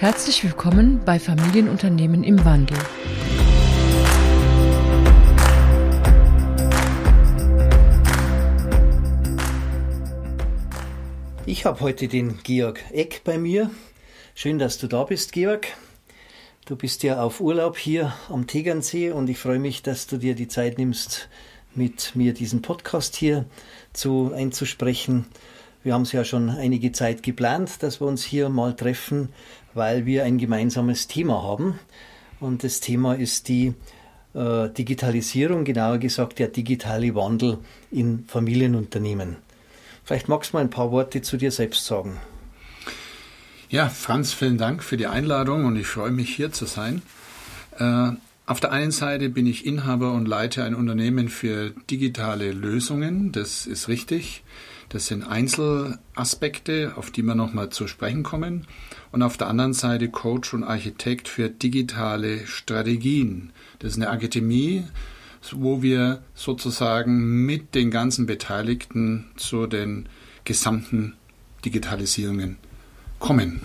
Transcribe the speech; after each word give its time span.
Herzlich 0.00 0.42
willkommen 0.44 1.02
bei 1.04 1.20
Familienunternehmen 1.20 2.24
im 2.24 2.42
Wandel. 2.42 2.78
Ich 11.44 11.66
habe 11.66 11.80
heute 11.80 12.08
den 12.08 12.38
Georg 12.42 12.82
Eck 12.92 13.20
bei 13.24 13.36
mir. 13.36 13.70
Schön, 14.34 14.58
dass 14.58 14.78
du 14.78 14.86
da 14.86 15.04
bist, 15.04 15.32
Georg. 15.32 15.66
Du 16.64 16.76
bist 16.76 17.02
ja 17.02 17.22
auf 17.22 17.42
Urlaub 17.42 17.76
hier 17.76 18.14
am 18.30 18.46
Tegernsee 18.46 19.10
und 19.10 19.28
ich 19.28 19.36
freue 19.36 19.58
mich, 19.58 19.82
dass 19.82 20.06
du 20.06 20.16
dir 20.16 20.34
die 20.34 20.48
Zeit 20.48 20.78
nimmst, 20.78 21.28
mit 21.74 22.16
mir 22.16 22.32
diesen 22.32 22.62
Podcast 22.62 23.16
hier 23.16 23.44
zu 23.92 24.32
einzusprechen. 24.34 25.26
Wir 25.82 25.94
haben 25.94 26.02
es 26.02 26.12
ja 26.12 26.24
schon 26.24 26.50
einige 26.50 26.92
Zeit 26.92 27.22
geplant, 27.22 27.82
dass 27.82 28.00
wir 28.00 28.06
uns 28.06 28.22
hier 28.22 28.50
mal 28.50 28.76
treffen, 28.76 29.30
weil 29.72 30.04
wir 30.04 30.24
ein 30.24 30.36
gemeinsames 30.36 31.06
Thema 31.06 31.42
haben. 31.42 31.78
Und 32.38 32.64
das 32.64 32.80
Thema 32.80 33.14
ist 33.14 33.48
die 33.48 33.74
äh, 34.34 34.68
Digitalisierung, 34.68 35.64
genauer 35.64 35.98
gesagt 35.98 36.38
der 36.38 36.48
digitale 36.48 37.14
Wandel 37.14 37.58
in 37.90 38.24
Familienunternehmen. 38.26 39.36
Vielleicht 40.04 40.28
magst 40.28 40.52
du 40.52 40.56
mal 40.56 40.60
ein 40.60 40.70
paar 40.70 40.90
Worte 40.92 41.22
zu 41.22 41.38
dir 41.38 41.50
selbst 41.50 41.86
sagen. 41.86 42.18
Ja, 43.70 43.88
Franz, 43.88 44.32
vielen 44.32 44.58
Dank 44.58 44.82
für 44.82 44.96
die 44.96 45.06
Einladung 45.06 45.64
und 45.64 45.76
ich 45.76 45.86
freue 45.86 46.10
mich 46.10 46.34
hier 46.34 46.52
zu 46.52 46.66
sein. 46.66 47.02
Äh, 47.78 48.10
auf 48.44 48.60
der 48.60 48.72
einen 48.72 48.90
Seite 48.90 49.30
bin 49.30 49.46
ich 49.46 49.64
Inhaber 49.64 50.12
und 50.12 50.26
leite 50.26 50.64
ein 50.64 50.74
Unternehmen 50.74 51.28
für 51.28 51.70
digitale 51.88 52.52
Lösungen. 52.52 53.32
Das 53.32 53.66
ist 53.66 53.88
richtig. 53.88 54.42
Das 54.90 55.06
sind 55.06 55.22
Einzelaspekte, 55.22 56.94
auf 56.96 57.12
die 57.12 57.22
wir 57.22 57.36
nochmal 57.36 57.70
zu 57.70 57.86
sprechen 57.86 58.24
kommen. 58.24 58.66
Und 59.12 59.22
auf 59.22 59.36
der 59.36 59.46
anderen 59.46 59.72
Seite 59.72 60.08
Coach 60.08 60.52
und 60.52 60.64
Architekt 60.64 61.28
für 61.28 61.48
digitale 61.48 62.46
Strategien. 62.46 63.52
Das 63.78 63.92
ist 63.92 63.98
eine 63.98 64.10
Akademie, 64.10 64.84
wo 65.52 65.80
wir 65.80 66.22
sozusagen 66.34 67.46
mit 67.46 67.76
den 67.76 67.92
ganzen 67.92 68.26
Beteiligten 68.26 69.30
zu 69.36 69.68
den 69.68 70.08
gesamten 70.44 71.14
Digitalisierungen 71.64 72.56
kommen. 73.20 73.60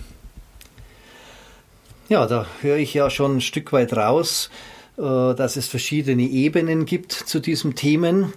Ja, 2.08 2.26
da 2.26 2.46
höre 2.60 2.76
ich 2.76 2.94
ja 2.94 3.10
schon 3.10 3.38
ein 3.38 3.40
Stück 3.40 3.72
weit 3.72 3.96
raus, 3.96 4.48
äh, 4.96 5.00
dass 5.02 5.56
es 5.56 5.66
verschiedene 5.66 6.22
Ebenen 6.22 6.86
gibt 6.86 7.10
zu 7.12 7.40
diesem 7.40 7.74
Themen. 7.74 8.32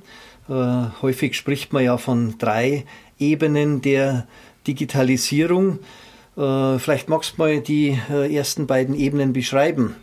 Äh, 0.50 1.02
häufig 1.02 1.36
spricht 1.36 1.73
man 1.73 1.83
ja 1.83 1.97
von 1.97 2.38
drei 2.38 2.86
Ebenen 3.19 3.81
der 3.81 4.28
Digitalisierung. 4.66 5.80
Äh, 6.36 6.80
vielleicht 6.80 7.08
magst 7.08 7.33
du 7.33 7.41
mal 7.41 7.61
die 7.61 7.97
ersten 8.09 8.66
beiden 8.66 8.95
Ebenen 8.95 9.33
beschreiben. 9.33 9.95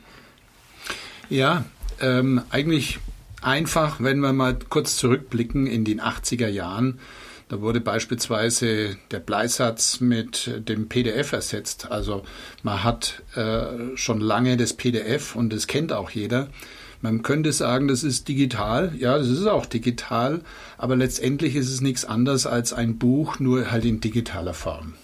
Ja, 1.28 1.64
ähm, 2.00 2.42
eigentlich 2.50 3.00
einfach, 3.42 4.00
wenn 4.00 4.20
wir 4.20 4.33
mal 4.33 4.56
kurz 4.69 4.97
zurückblicken 4.97 5.66
in 5.66 5.84
den 5.84 6.00
80er 6.00 6.48
Jahren. 6.48 7.00
Da 7.48 7.60
wurde 7.60 7.81
beispielsweise 7.81 8.97
der 9.12 9.20
Bleisatz 9.20 10.00
mit 10.00 10.50
dem 10.69 10.88
PDF 10.88 11.33
ersetzt. 11.33 11.91
Also 11.91 12.25
man 12.64 12.83
hat 12.83 13.22
äh, 13.36 13.97
schon 13.97 14.20
lange 14.20 14.56
das 14.56 14.72
PDF 14.75 15.36
und 15.36 15.53
das 15.53 15.69
kennt 15.69 15.92
auch 15.92 16.10
jeder. 16.10 16.48
Man 17.07 17.23
könnte 17.23 17.53
sagen, 17.53 17.87
das 17.87 18.03
ist 18.03 18.27
digital. 18.27 18.93
Ja, 18.99 19.17
das 19.17 19.29
ist 19.29 19.47
auch 19.47 19.65
digital. 19.65 20.41
Aber 20.77 20.97
letztendlich 20.97 21.55
ist 21.55 21.73
es 21.73 21.81
nichts 21.81 22.05
anderes 22.05 22.49
als 22.49 22.73
ein 22.73 22.99
Buch, 22.99 23.39
nur 23.39 23.71
halt 23.71 23.85
in 23.85 24.01
digitaler 24.01 24.55
Form. 24.55 24.95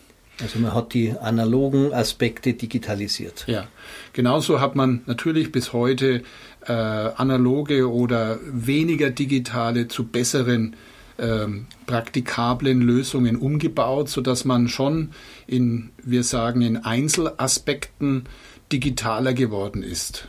Also 0.41 0.59
man 0.59 0.75
hat 0.75 0.95
die 0.95 1.13
analogen 1.13 1.95
Aspekte 1.95 2.55
digitalisiert. 2.55 3.45
Ja, 3.47 3.69
genauso 4.13 4.61
hat 4.61 4.75
man 4.75 5.03
natürlich 5.07 5.53
bis 5.53 5.73
heute 5.73 6.25
äh, 6.67 6.73
analoge 6.73 7.89
oder 7.89 8.41
weniger 8.45 9.11
digitale 9.11 9.87
zu 9.87 10.05
besseren 10.05 10.75
ähm, 11.21 11.67
praktikablen 11.87 12.81
Lösungen 12.81 13.37
umgebaut, 13.37 14.09
sodass 14.09 14.45
man 14.45 14.67
schon 14.67 15.11
in, 15.47 15.91
wir 16.03 16.25
sagen, 16.25 16.63
in 16.63 16.79
Einzelaspekten 16.79 18.25
digitaler 18.73 19.35
geworden 19.35 19.85
ist. 19.85 20.27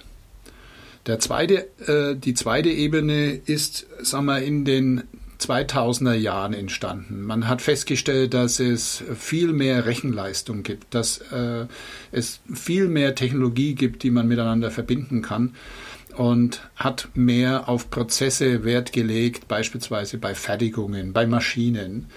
Der 1.05 1.19
zweite, 1.19 1.67
äh, 1.87 2.15
die 2.15 2.33
zweite 2.33 2.69
Ebene 2.69 3.33
ist, 3.33 3.87
sagen 4.01 4.25
wir, 4.25 4.41
in 4.41 4.63
den 4.63 5.03
2000er 5.39 6.13
Jahren 6.13 6.53
entstanden. 6.53 7.23
Man 7.23 7.47
hat 7.47 7.61
festgestellt, 7.61 8.33
dass 8.33 8.59
es 8.59 9.03
viel 9.15 9.51
mehr 9.51 9.85
Rechenleistung 9.85 10.63
gibt, 10.63 10.93
dass 10.93 11.17
äh, 11.31 11.65
es 12.11 12.39
viel 12.53 12.87
mehr 12.87 13.15
Technologie 13.15 13.75
gibt, 13.75 14.03
die 14.03 14.11
man 14.11 14.27
miteinander 14.27 14.71
verbinden 14.71 15.21
kann 15.21 15.55
und 16.15 16.61
hat 16.75 17.09
mehr 17.15 17.67
auf 17.67 17.89
Prozesse 17.89 18.63
Wert 18.63 18.93
gelegt, 18.93 19.47
beispielsweise 19.47 20.17
bei 20.17 20.35
Fertigungen, 20.35 21.11
bei 21.11 21.25
Maschinen 21.25 22.07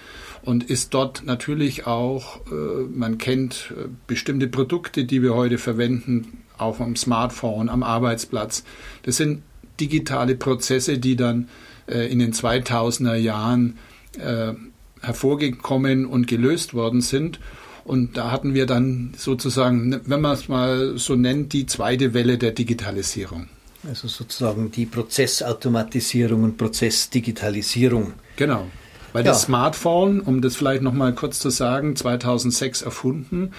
und 0.43 0.63
ist 0.63 0.93
dort 0.93 1.23
natürlich 1.25 1.87
auch, 1.87 2.39
äh, 2.47 2.83
man 2.89 3.17
kennt 3.17 3.73
äh, 3.75 3.87
bestimmte 4.05 4.47
Produkte, 4.47 5.03
die 5.03 5.21
wir 5.21 5.35
heute 5.35 5.57
verwenden, 5.57 6.43
auch 6.57 6.79
am 6.79 6.95
Smartphone, 6.95 7.69
am 7.69 7.83
Arbeitsplatz. 7.83 8.63
Das 9.03 9.17
sind 9.17 9.43
digitale 9.79 10.35
Prozesse, 10.35 10.97
die 10.97 11.15
dann 11.15 11.49
äh, 11.87 12.11
in 12.11 12.19
den 12.19 12.33
2000er 12.33 13.15
Jahren 13.15 13.77
äh, 14.19 14.53
hervorgekommen 15.01 16.05
und 16.05 16.27
gelöst 16.27 16.73
worden 16.73 17.01
sind. 17.01 17.39
Und 17.83 18.17
da 18.17 18.31
hatten 18.31 18.53
wir 18.53 18.65
dann 18.65 19.13
sozusagen, 19.15 20.01
wenn 20.05 20.19
man 20.19 20.33
es 20.33 20.49
mal 20.49 20.97
so 20.97 21.15
nennt, 21.15 21.53
die 21.53 21.65
zweite 21.65 22.13
Welle 22.13 22.37
der 22.37 22.51
Digitalisierung. 22.51 23.47
Also 23.87 24.09
sozusagen 24.09 24.71
die 24.71 24.85
Prozessautomatisierung 24.85 26.43
und 26.43 26.57
Prozessdigitalisierung. 26.57 28.13
Genau. 28.35 28.65
Weil 29.13 29.23
ja. 29.23 29.31
das 29.31 29.43
Smartphone, 29.43 30.19
um 30.19 30.41
das 30.41 30.57
vielleicht 30.57 30.81
nochmal 30.81 31.13
kurz 31.15 31.39
zu 31.39 31.49
sagen, 31.49 31.95
2006 31.95 32.81
erfunden, 32.81 33.51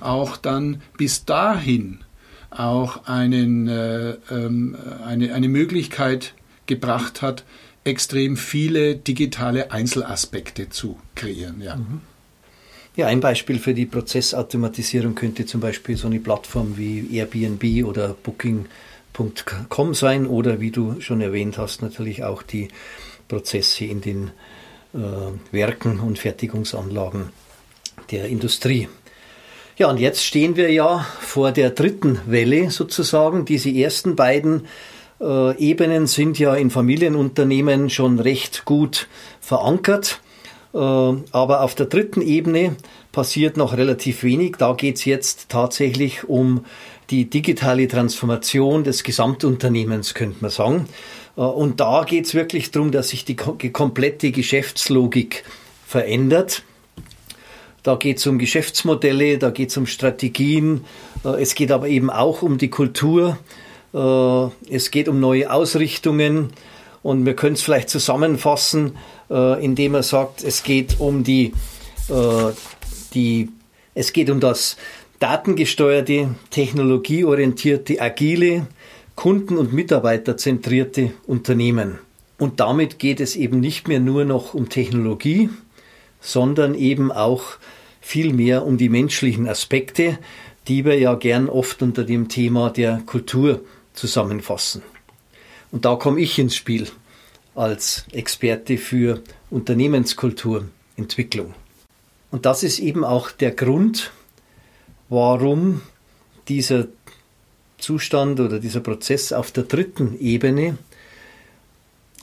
auch 0.00 0.36
dann 0.36 0.82
bis 0.98 1.24
dahin 1.24 2.00
auch 2.50 3.06
einen, 3.06 3.68
äh, 3.68 4.16
ähm, 4.30 4.76
eine, 5.04 5.34
eine 5.34 5.48
Möglichkeit 5.48 6.34
gebracht 6.66 7.22
hat, 7.22 7.44
extrem 7.84 8.36
viele 8.36 8.96
digitale 8.96 9.72
Einzelaspekte 9.72 10.68
zu 10.68 10.98
kreieren. 11.14 11.60
Ja. 11.62 11.76
Mhm. 11.76 12.00
Ja, 12.96 13.06
ein 13.06 13.20
Beispiel 13.20 13.58
für 13.58 13.72
die 13.72 13.86
Prozessautomatisierung 13.86 15.14
könnte 15.14 15.46
zum 15.46 15.60
Beispiel 15.60 15.96
so 15.96 16.08
eine 16.08 16.18
Plattform 16.18 16.76
wie 16.76 17.16
Airbnb 17.16 17.86
oder 17.86 18.14
Booking.com 18.14 19.94
sein 19.94 20.26
oder 20.26 20.60
wie 20.60 20.70
du 20.70 21.00
schon 21.00 21.20
erwähnt 21.20 21.56
hast, 21.56 21.82
natürlich 21.82 22.24
auch 22.24 22.42
die 22.42 22.68
Prozesse 23.28 23.84
in 23.84 24.00
den 24.00 24.30
äh, 24.92 24.98
Werken 25.52 26.00
und 26.00 26.18
Fertigungsanlagen 26.18 27.30
der 28.10 28.26
Industrie. 28.26 28.88
Ja, 29.80 29.88
und 29.88 29.98
jetzt 29.98 30.22
stehen 30.22 30.56
wir 30.56 30.70
ja 30.70 31.06
vor 31.20 31.52
der 31.52 31.70
dritten 31.70 32.20
Welle 32.26 32.70
sozusagen. 32.70 33.46
Diese 33.46 33.70
ersten 33.70 34.14
beiden 34.14 34.66
äh, 35.22 35.56
Ebenen 35.56 36.06
sind 36.06 36.38
ja 36.38 36.54
in 36.54 36.68
Familienunternehmen 36.68 37.88
schon 37.88 38.18
recht 38.18 38.66
gut 38.66 39.08
verankert. 39.40 40.20
Äh, 40.74 40.76
aber 40.76 41.62
auf 41.62 41.74
der 41.74 41.86
dritten 41.86 42.20
Ebene 42.20 42.76
passiert 43.10 43.56
noch 43.56 43.74
relativ 43.74 44.22
wenig. 44.22 44.56
Da 44.58 44.74
geht 44.74 44.96
es 44.96 45.06
jetzt 45.06 45.48
tatsächlich 45.48 46.28
um 46.28 46.66
die 47.08 47.30
digitale 47.30 47.88
Transformation 47.88 48.84
des 48.84 49.02
Gesamtunternehmens, 49.02 50.12
könnte 50.12 50.36
man 50.42 50.50
sagen. 50.50 50.88
Äh, 51.38 51.40
und 51.40 51.80
da 51.80 52.04
geht 52.04 52.26
es 52.26 52.34
wirklich 52.34 52.70
darum, 52.70 52.90
dass 52.90 53.08
sich 53.08 53.24
die 53.24 53.36
komplette 53.36 54.30
Geschäftslogik 54.30 55.42
verändert. 55.86 56.64
Da 57.82 57.96
geht 57.96 58.18
es 58.18 58.26
um 58.26 58.38
Geschäftsmodelle, 58.38 59.38
da 59.38 59.50
geht 59.50 59.70
es 59.70 59.76
um 59.76 59.86
Strategien, 59.86 60.84
äh, 61.24 61.40
es 61.40 61.54
geht 61.54 61.72
aber 61.72 61.88
eben 61.88 62.10
auch 62.10 62.42
um 62.42 62.58
die 62.58 62.70
Kultur. 62.70 63.38
Äh, 63.94 64.74
es 64.74 64.90
geht 64.90 65.08
um 65.08 65.20
neue 65.20 65.50
Ausrichtungen. 65.50 66.52
Und 67.02 67.24
wir 67.24 67.34
können 67.34 67.54
es 67.54 67.62
vielleicht 67.62 67.88
zusammenfassen, 67.88 68.96
äh, 69.30 69.64
indem 69.64 69.94
er 69.94 70.02
sagt, 70.02 70.44
es 70.44 70.62
geht 70.62 71.00
um 71.00 71.24
die, 71.24 71.52
die 73.14 73.48
es 73.94 74.12
geht 74.12 74.30
um 74.30 74.40
das 74.40 74.76
datengesteuerte, 75.20 76.34
technologieorientierte, 76.50 78.00
agile, 78.00 78.66
kunden- 79.14 79.58
und 79.58 79.72
mitarbeiterzentrierte 79.72 81.12
Unternehmen. 81.26 81.98
Und 82.38 82.58
damit 82.58 82.98
geht 82.98 83.20
es 83.20 83.36
eben 83.36 83.60
nicht 83.60 83.86
mehr 83.86 84.00
nur 84.00 84.24
noch 84.24 84.54
um 84.54 84.70
Technologie, 84.70 85.50
sondern 86.20 86.74
eben 86.74 87.12
auch 87.12 87.44
viel 88.10 88.32
mehr 88.32 88.66
um 88.66 88.76
die 88.76 88.88
menschlichen 88.88 89.48
Aspekte, 89.48 90.18
die 90.66 90.84
wir 90.84 90.98
ja 90.98 91.14
gern 91.14 91.48
oft 91.48 91.80
unter 91.80 92.02
dem 92.02 92.28
Thema 92.28 92.68
der 92.68 93.02
Kultur 93.06 93.64
zusammenfassen. 93.94 94.82
Und 95.70 95.84
da 95.84 95.94
komme 95.94 96.20
ich 96.20 96.36
ins 96.36 96.56
Spiel 96.56 96.88
als 97.54 98.04
Experte 98.10 98.78
für 98.78 99.22
Unternehmenskulturentwicklung. 99.48 101.54
Und 102.32 102.46
das 102.46 102.64
ist 102.64 102.80
eben 102.80 103.04
auch 103.04 103.30
der 103.30 103.52
Grund, 103.52 104.10
warum 105.08 105.80
dieser 106.48 106.88
Zustand 107.78 108.40
oder 108.40 108.58
dieser 108.58 108.80
Prozess 108.80 109.32
auf 109.32 109.52
der 109.52 109.64
dritten 109.64 110.18
Ebene 110.18 110.78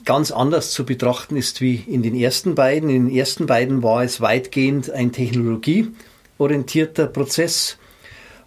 ganz 0.08 0.30
anders 0.30 0.70
zu 0.70 0.86
betrachten 0.86 1.36
ist 1.36 1.60
wie 1.60 1.84
in 1.86 2.02
den 2.02 2.14
ersten 2.14 2.54
beiden. 2.54 2.88
In 2.88 3.08
den 3.08 3.14
ersten 3.14 3.44
beiden 3.44 3.82
war 3.82 4.02
es 4.02 4.22
weitgehend 4.22 4.90
ein 4.90 5.12
technologieorientierter 5.12 7.08
Prozess. 7.08 7.76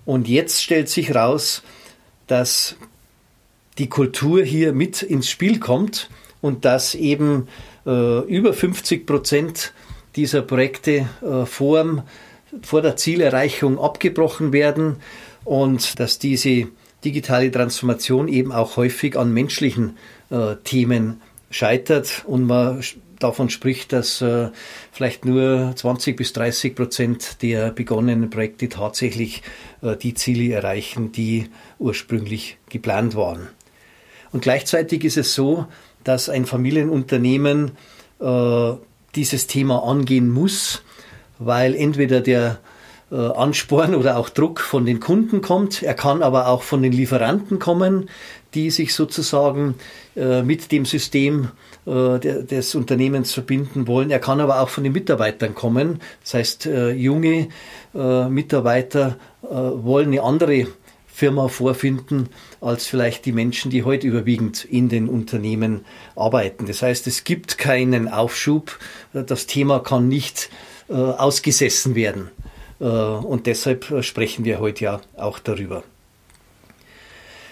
Und 0.03 0.27
jetzt 0.27 0.63
stellt 0.63 0.89
sich 0.89 1.09
heraus, 1.09 1.61
dass 2.25 2.77
die 3.77 3.89
Kultur 3.89 4.43
hier 4.43 4.73
mit 4.73 5.03
ins 5.03 5.29
Spiel 5.29 5.59
kommt 5.59 6.09
und 6.41 6.65
dass 6.65 6.95
eben 6.95 7.47
äh, 7.85 8.21
über 8.21 8.55
50 8.55 9.05
Prozent 9.05 9.71
dieser 10.15 10.41
Projekte 10.41 11.07
äh, 11.21 11.45
vor, 11.45 12.03
vor 12.63 12.81
der 12.81 12.95
Zielerreichung 12.95 13.79
abgebrochen 13.79 14.51
werden 14.51 14.95
und 15.43 15.99
dass 15.99 16.17
diese 16.17 16.69
digitale 17.05 17.51
Transformation 17.51 18.27
eben 18.29 18.51
auch 18.51 18.77
häufig 18.77 19.15
an 19.15 19.31
menschlichen 19.31 19.97
äh, 20.31 20.55
Themen 20.63 21.21
scheitert 21.51 22.23
und 22.25 22.47
man 22.47 22.81
davon 23.19 23.49
spricht, 23.49 23.93
dass 23.93 24.21
äh, 24.21 24.49
vielleicht 24.91 25.25
nur 25.25 25.73
20 25.75 26.17
bis 26.17 26.33
30 26.33 26.75
Prozent 26.75 27.41
der 27.41 27.71
begonnenen 27.71 28.29
Projekte 28.29 28.67
tatsächlich 28.67 29.43
äh, 29.81 29.95
die 29.95 30.13
Ziele 30.13 30.55
erreichen, 30.55 31.11
die 31.11 31.49
ursprünglich 31.77 32.57
geplant 32.69 33.15
waren. 33.15 33.49
Und 34.31 34.41
gleichzeitig 34.41 35.03
ist 35.03 35.17
es 35.17 35.35
so, 35.35 35.67
dass 36.03 36.29
ein 36.29 36.45
Familienunternehmen 36.45 37.71
äh, 38.19 38.71
dieses 39.15 39.47
Thema 39.47 39.83
angehen 39.83 40.29
muss, 40.29 40.83
weil 41.37 41.75
entweder 41.75 42.21
der 42.21 42.59
äh, 43.11 43.15
Ansporn 43.15 43.93
oder 43.93 44.17
auch 44.17 44.29
Druck 44.29 44.61
von 44.61 44.85
den 44.85 44.99
Kunden 44.99 45.41
kommt. 45.41 45.83
Er 45.83 45.93
kann 45.93 46.23
aber 46.23 46.47
auch 46.47 46.63
von 46.63 46.81
den 46.81 46.93
Lieferanten 46.93 47.59
kommen, 47.59 48.09
die 48.53 48.69
sich 48.69 48.93
sozusagen 48.93 49.75
äh, 50.15 50.41
mit 50.43 50.71
dem 50.71 50.85
System 50.85 51.49
äh, 51.85 52.19
des 52.19 52.75
Unternehmens 52.75 53.33
verbinden 53.33 53.87
wollen. 53.87 54.11
Er 54.11 54.19
kann 54.19 54.39
aber 54.39 54.61
auch 54.61 54.69
von 54.69 54.83
den 54.83 54.93
Mitarbeitern 54.93 55.55
kommen. 55.55 55.99
Das 56.23 56.33
heißt, 56.33 56.69
junge 56.95 57.47
Mitarbeiter 57.93 59.17
wollen 59.41 60.07
eine 60.07 60.21
andere 60.21 60.67
Firma 61.07 61.47
vorfinden 61.47 62.29
als 62.61 62.87
vielleicht 62.87 63.25
die 63.25 63.31
Menschen, 63.31 63.71
die 63.71 63.83
heute 63.83 64.07
überwiegend 64.07 64.63
in 64.65 64.89
den 64.89 65.09
Unternehmen 65.09 65.85
arbeiten. 66.15 66.67
Das 66.67 66.81
heißt, 66.81 67.07
es 67.07 67.23
gibt 67.23 67.57
keinen 67.57 68.07
Aufschub. 68.07 68.77
Das 69.13 69.47
Thema 69.47 69.79
kann 69.79 70.07
nicht 70.07 70.49
ausgesessen 70.87 71.95
werden. 71.95 72.29
Äh, 72.81 72.85
und 72.85 73.45
deshalb 73.45 73.89
äh, 73.91 74.03
sprechen 74.03 74.43
wir 74.43 74.59
heute 74.59 74.83
ja 74.83 75.01
auch 75.15 75.39
darüber. 75.39 75.83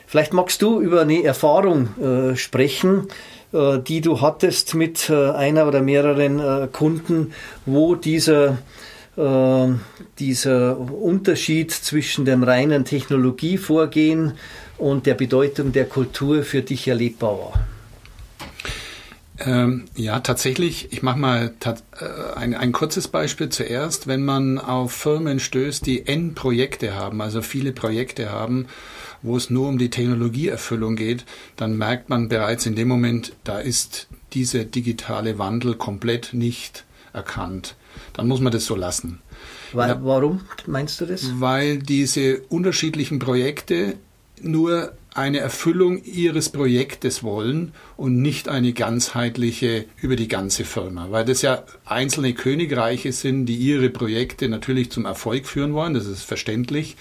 Vielleicht 0.09 0.33
magst 0.33 0.63
du 0.63 0.81
über 0.81 1.01
eine 1.01 1.23
Erfahrung 1.23 1.89
äh, 2.01 2.35
sprechen, 2.35 3.07
die 3.51 4.01
du 4.01 4.21
hattest 4.21 4.75
mit 4.75 5.09
einer 5.09 5.67
oder 5.67 5.81
mehreren 5.81 6.71
Kunden, 6.71 7.33
wo 7.65 7.95
dieser, 7.95 8.59
dieser 10.19 10.77
Unterschied 10.77 11.71
zwischen 11.71 12.25
dem 12.25 12.43
reinen 12.43 12.85
Technologievorgehen 12.85 14.33
und 14.77 15.07
der 15.07 15.15
Bedeutung 15.15 15.71
der 15.71 15.85
Kultur 15.85 16.43
für 16.43 16.61
dich 16.61 16.87
erlebbar 16.87 17.39
war. 17.39 17.53
Ähm, 19.41 19.85
ja, 19.95 20.19
tatsächlich. 20.19 20.91
Ich 20.91 21.01
mache 21.01 21.17
mal 21.17 21.53
äh, 21.63 21.73
ein, 22.35 22.53
ein 22.53 22.71
kurzes 22.71 23.07
Beispiel 23.07 23.49
zuerst. 23.49 24.07
Wenn 24.07 24.25
man 24.25 24.57
auf 24.59 24.91
Firmen 24.91 25.39
stößt, 25.39 25.85
die 25.85 26.05
N-Projekte 26.07 26.95
haben, 26.95 27.21
also 27.21 27.41
viele 27.41 27.71
Projekte 27.71 28.31
haben, 28.31 28.67
wo 29.21 29.37
es 29.37 29.49
nur 29.49 29.67
um 29.67 29.77
die 29.77 29.89
Technologieerfüllung 29.89 30.95
geht, 30.95 31.25
dann 31.55 31.77
merkt 31.77 32.09
man 32.09 32.29
bereits 32.29 32.65
in 32.65 32.75
dem 32.75 32.87
Moment, 32.87 33.33
da 33.43 33.59
ist 33.59 34.07
dieser 34.33 34.65
digitale 34.65 35.37
Wandel 35.39 35.75
komplett 35.75 36.33
nicht 36.33 36.85
erkannt. 37.13 37.75
Dann 38.13 38.27
muss 38.27 38.39
man 38.39 38.51
das 38.51 38.65
so 38.65 38.75
lassen. 38.75 39.19
Weil, 39.73 39.89
ja, 39.89 39.99
warum 40.03 40.41
meinst 40.65 41.01
du 41.01 41.05
das? 41.05 41.39
Weil 41.39 41.79
diese 41.79 42.41
unterschiedlichen 42.49 43.19
Projekte 43.19 43.95
nur 44.41 44.93
eine 45.13 45.39
Erfüllung 45.39 46.03
ihres 46.03 46.49
Projektes 46.49 47.23
wollen 47.23 47.73
und 47.97 48.21
nicht 48.21 48.47
eine 48.47 48.73
ganzheitliche 48.73 49.85
über 50.01 50.15
die 50.15 50.27
ganze 50.27 50.63
Firma, 50.63 51.07
weil 51.09 51.25
das 51.25 51.41
ja 51.41 51.63
einzelne 51.85 52.33
Königreiche 52.33 53.11
sind, 53.11 53.47
die 53.47 53.55
ihre 53.55 53.89
Projekte 53.89 54.47
natürlich 54.47 54.91
zum 54.91 55.05
Erfolg 55.05 55.47
führen 55.47 55.73
wollen, 55.73 55.93
das 55.93 56.05
ist 56.05 56.23
verständlich, 56.23 56.95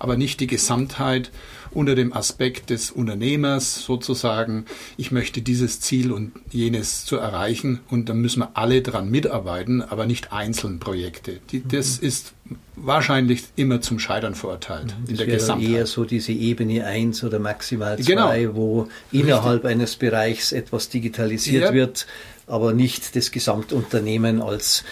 aber 0.00 0.16
nicht 0.16 0.40
die 0.40 0.48
Gesamtheit 0.48 1.30
unter 1.72 1.94
dem 1.94 2.12
Aspekt 2.12 2.70
des 2.70 2.90
Unternehmers 2.90 3.84
sozusagen, 3.84 4.64
ich 4.96 5.12
möchte 5.12 5.42
dieses 5.42 5.80
Ziel 5.80 6.10
und 6.10 6.32
jenes 6.50 7.04
zu 7.04 7.16
erreichen 7.16 7.80
und 7.90 8.08
dann 8.08 8.20
müssen 8.20 8.40
wir 8.40 8.50
alle 8.54 8.82
dran 8.82 9.08
mitarbeiten, 9.08 9.82
aber 9.82 10.06
nicht 10.06 10.32
einzeln 10.32 10.80
Projekte. 10.80 11.38
Die, 11.52 11.62
das 11.62 12.00
mhm. 12.00 12.08
ist 12.08 12.32
wahrscheinlich 12.74 13.44
immer 13.54 13.80
zum 13.82 13.98
Scheitern 13.98 14.34
verurteilt 14.34 14.86
mhm. 14.86 15.02
das 15.02 15.10
in 15.10 15.16
der 15.18 15.26
Gesamtheit. 15.26 15.70
eher 15.70 15.86
so 15.86 16.04
diese 16.04 16.32
Ebene 16.32 16.84
1 16.84 17.22
oder 17.22 17.38
maximal 17.38 17.98
2, 17.98 18.04
genau. 18.04 18.56
wo 18.56 18.88
innerhalb 19.12 19.64
Richtig. 19.64 19.70
eines 19.70 19.96
Bereichs 19.96 20.52
etwas 20.52 20.88
digitalisiert 20.88 21.66
ja. 21.66 21.72
wird, 21.72 22.06
aber 22.46 22.72
nicht 22.72 23.14
das 23.14 23.30
Gesamtunternehmen 23.30 24.42
als 24.42 24.82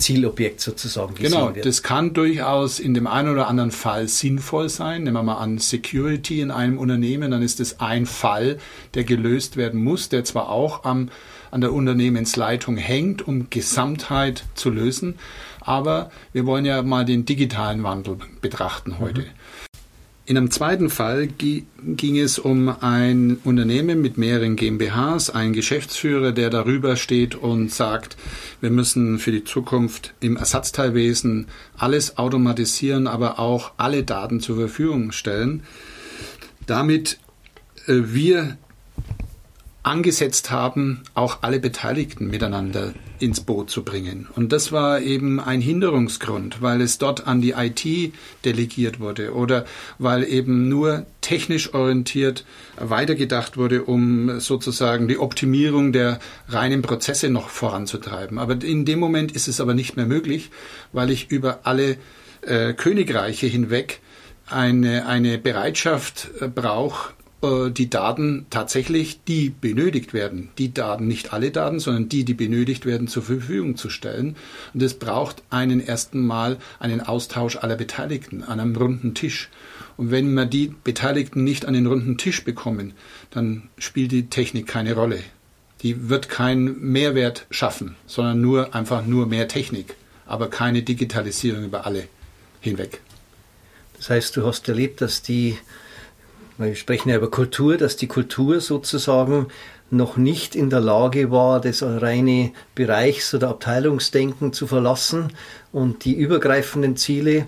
Zielobjekt 0.00 0.60
sozusagen 0.60 1.14
gesehen 1.14 1.32
genau, 1.32 1.54
wird. 1.54 1.64
das 1.64 1.82
kann 1.82 2.12
durchaus 2.12 2.80
in 2.80 2.94
dem 2.94 3.06
einen 3.06 3.30
oder 3.30 3.48
anderen 3.48 3.70
Fall 3.70 4.08
sinnvoll 4.08 4.68
sein. 4.68 5.04
Nehmen 5.04 5.16
wir 5.16 5.22
mal 5.22 5.36
an 5.38 5.58
Security 5.58 6.40
in 6.40 6.50
einem 6.50 6.78
Unternehmen, 6.78 7.30
dann 7.30 7.42
ist 7.42 7.60
es 7.60 7.80
ein 7.80 8.06
Fall, 8.06 8.58
der 8.94 9.04
gelöst 9.04 9.56
werden 9.56 9.82
muss, 9.82 10.08
der 10.08 10.24
zwar 10.24 10.48
auch 10.48 10.84
am, 10.84 11.10
an 11.50 11.60
der 11.60 11.72
Unternehmensleitung 11.72 12.76
hängt, 12.76 13.26
um 13.26 13.48
Gesamtheit 13.50 14.44
zu 14.54 14.70
lösen, 14.70 15.16
aber 15.60 16.10
wir 16.32 16.46
wollen 16.46 16.64
ja 16.64 16.82
mal 16.82 17.04
den 17.04 17.24
digitalen 17.24 17.82
Wandel 17.82 18.16
betrachten 18.40 18.98
heute. 18.98 19.22
Mhm. 19.22 19.26
In 20.30 20.36
einem 20.36 20.52
zweiten 20.52 20.90
Fall 20.90 21.26
ging 21.26 22.16
es 22.16 22.38
um 22.38 22.68
ein 22.68 23.38
Unternehmen 23.42 24.00
mit 24.00 24.16
mehreren 24.16 24.54
GmbHs, 24.54 25.30
ein 25.30 25.52
Geschäftsführer, 25.52 26.30
der 26.30 26.50
darüber 26.50 26.94
steht 26.94 27.34
und 27.34 27.72
sagt, 27.72 28.16
wir 28.60 28.70
müssen 28.70 29.18
für 29.18 29.32
die 29.32 29.42
Zukunft 29.42 30.14
im 30.20 30.36
Ersatzteilwesen 30.36 31.48
alles 31.76 32.16
automatisieren, 32.16 33.08
aber 33.08 33.40
auch 33.40 33.72
alle 33.76 34.04
Daten 34.04 34.38
zur 34.38 34.54
Verfügung 34.54 35.10
stellen, 35.10 35.64
damit 36.64 37.18
äh, 37.88 37.94
wir 38.04 38.56
angesetzt 39.82 40.50
haben, 40.50 41.02
auch 41.14 41.38
alle 41.42 41.58
Beteiligten 41.58 42.26
miteinander 42.26 42.92
ins 43.18 43.40
Boot 43.40 43.70
zu 43.70 43.82
bringen. 43.82 44.28
Und 44.36 44.52
das 44.52 44.72
war 44.72 45.00
eben 45.00 45.40
ein 45.40 45.60
Hinderungsgrund, 45.60 46.60
weil 46.60 46.82
es 46.82 46.98
dort 46.98 47.26
an 47.26 47.40
die 47.40 47.52
IT 47.52 48.12
delegiert 48.44 49.00
wurde 49.00 49.34
oder 49.34 49.64
weil 49.98 50.24
eben 50.24 50.68
nur 50.68 51.06
technisch 51.22 51.72
orientiert 51.72 52.44
weitergedacht 52.78 53.56
wurde, 53.56 53.84
um 53.84 54.38
sozusagen 54.40 55.08
die 55.08 55.18
Optimierung 55.18 55.92
der 55.92 56.18
reinen 56.48 56.82
Prozesse 56.82 57.30
noch 57.30 57.48
voranzutreiben. 57.48 58.38
Aber 58.38 58.62
in 58.62 58.84
dem 58.84 58.98
Moment 58.98 59.32
ist 59.32 59.48
es 59.48 59.60
aber 59.60 59.74
nicht 59.74 59.96
mehr 59.96 60.06
möglich, 60.06 60.50
weil 60.92 61.10
ich 61.10 61.30
über 61.30 61.60
alle 61.64 61.96
äh, 62.42 62.74
Königreiche 62.74 63.46
hinweg 63.46 64.00
eine, 64.46 65.06
eine 65.06 65.38
Bereitschaft 65.38 66.28
äh, 66.40 66.48
brauche, 66.48 67.12
äh, 67.42 67.70
die 67.70 67.88
Daten 67.88 68.46
tatsächlich, 68.50 69.20
die 69.24 69.50
benötigt 69.50 70.12
werden, 70.12 70.50
die 70.58 70.74
Daten, 70.74 71.06
nicht 71.06 71.32
alle 71.32 71.50
Daten, 71.50 71.80
sondern 71.80 72.08
die, 72.08 72.24
die 72.24 72.34
benötigt 72.34 72.86
werden, 72.86 73.08
zur 73.08 73.22
Verfügung 73.22 73.76
zu 73.76 73.90
stellen. 73.90 74.36
Und 74.74 74.82
es 74.82 74.94
braucht 74.94 75.42
einen 75.50 75.80
ersten 75.80 76.26
Mal 76.26 76.58
einen 76.78 77.00
Austausch 77.00 77.56
aller 77.56 77.76
Beteiligten 77.76 78.42
an 78.42 78.60
einem 78.60 78.76
runden 78.76 79.14
Tisch. 79.14 79.48
Und 79.96 80.10
wenn 80.10 80.32
wir 80.32 80.46
die 80.46 80.74
Beteiligten 80.84 81.44
nicht 81.44 81.66
an 81.66 81.74
den 81.74 81.86
runden 81.86 82.18
Tisch 82.18 82.44
bekommen, 82.44 82.92
dann 83.30 83.64
spielt 83.78 84.12
die 84.12 84.28
Technik 84.28 84.66
keine 84.66 84.94
Rolle. 84.94 85.18
Die 85.82 86.10
wird 86.10 86.28
keinen 86.28 86.80
Mehrwert 86.80 87.46
schaffen, 87.50 87.96
sondern 88.06 88.40
nur 88.40 88.74
einfach 88.74 89.06
nur 89.06 89.26
mehr 89.26 89.48
Technik, 89.48 89.96
aber 90.26 90.48
keine 90.48 90.82
Digitalisierung 90.82 91.64
über 91.64 91.86
alle 91.86 92.04
hinweg. 92.60 93.00
Das 93.96 94.10
heißt, 94.10 94.36
du 94.36 94.46
hast 94.46 94.68
erlebt, 94.68 95.00
dass 95.00 95.22
die 95.22 95.58
wir 96.66 96.74
sprechen 96.74 97.08
ja 97.08 97.16
über 97.16 97.30
Kultur, 97.30 97.76
dass 97.76 97.96
die 97.96 98.06
Kultur 98.06 98.60
sozusagen 98.60 99.46
noch 99.90 100.16
nicht 100.16 100.54
in 100.54 100.70
der 100.70 100.80
Lage 100.80 101.30
war, 101.30 101.60
das 101.60 101.82
reine 101.82 102.52
Bereichs- 102.74 103.34
oder 103.34 103.48
Abteilungsdenken 103.48 104.52
zu 104.52 104.66
verlassen 104.66 105.32
und 105.72 106.04
die 106.04 106.14
übergreifenden 106.14 106.96
Ziele 106.96 107.46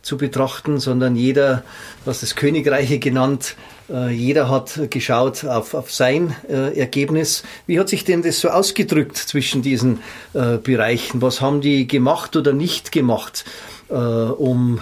zu 0.00 0.16
betrachten, 0.16 0.80
sondern 0.80 1.16
jeder, 1.16 1.64
was 2.04 2.20
das 2.20 2.34
Königreiche 2.34 2.98
genannt, 2.98 3.56
äh, 3.88 4.10
jeder 4.10 4.48
hat 4.48 4.90
geschaut 4.90 5.44
auf, 5.44 5.74
auf 5.74 5.92
sein 5.92 6.34
äh, 6.48 6.76
Ergebnis. 6.78 7.44
Wie 7.66 7.78
hat 7.78 7.88
sich 7.88 8.04
denn 8.04 8.22
das 8.22 8.40
so 8.40 8.48
ausgedrückt 8.48 9.16
zwischen 9.16 9.62
diesen 9.62 10.00
äh, 10.34 10.56
Bereichen? 10.56 11.22
Was 11.22 11.40
haben 11.40 11.60
die 11.60 11.86
gemacht 11.86 12.36
oder 12.36 12.52
nicht 12.52 12.92
gemacht, 12.92 13.44
um 13.88 14.80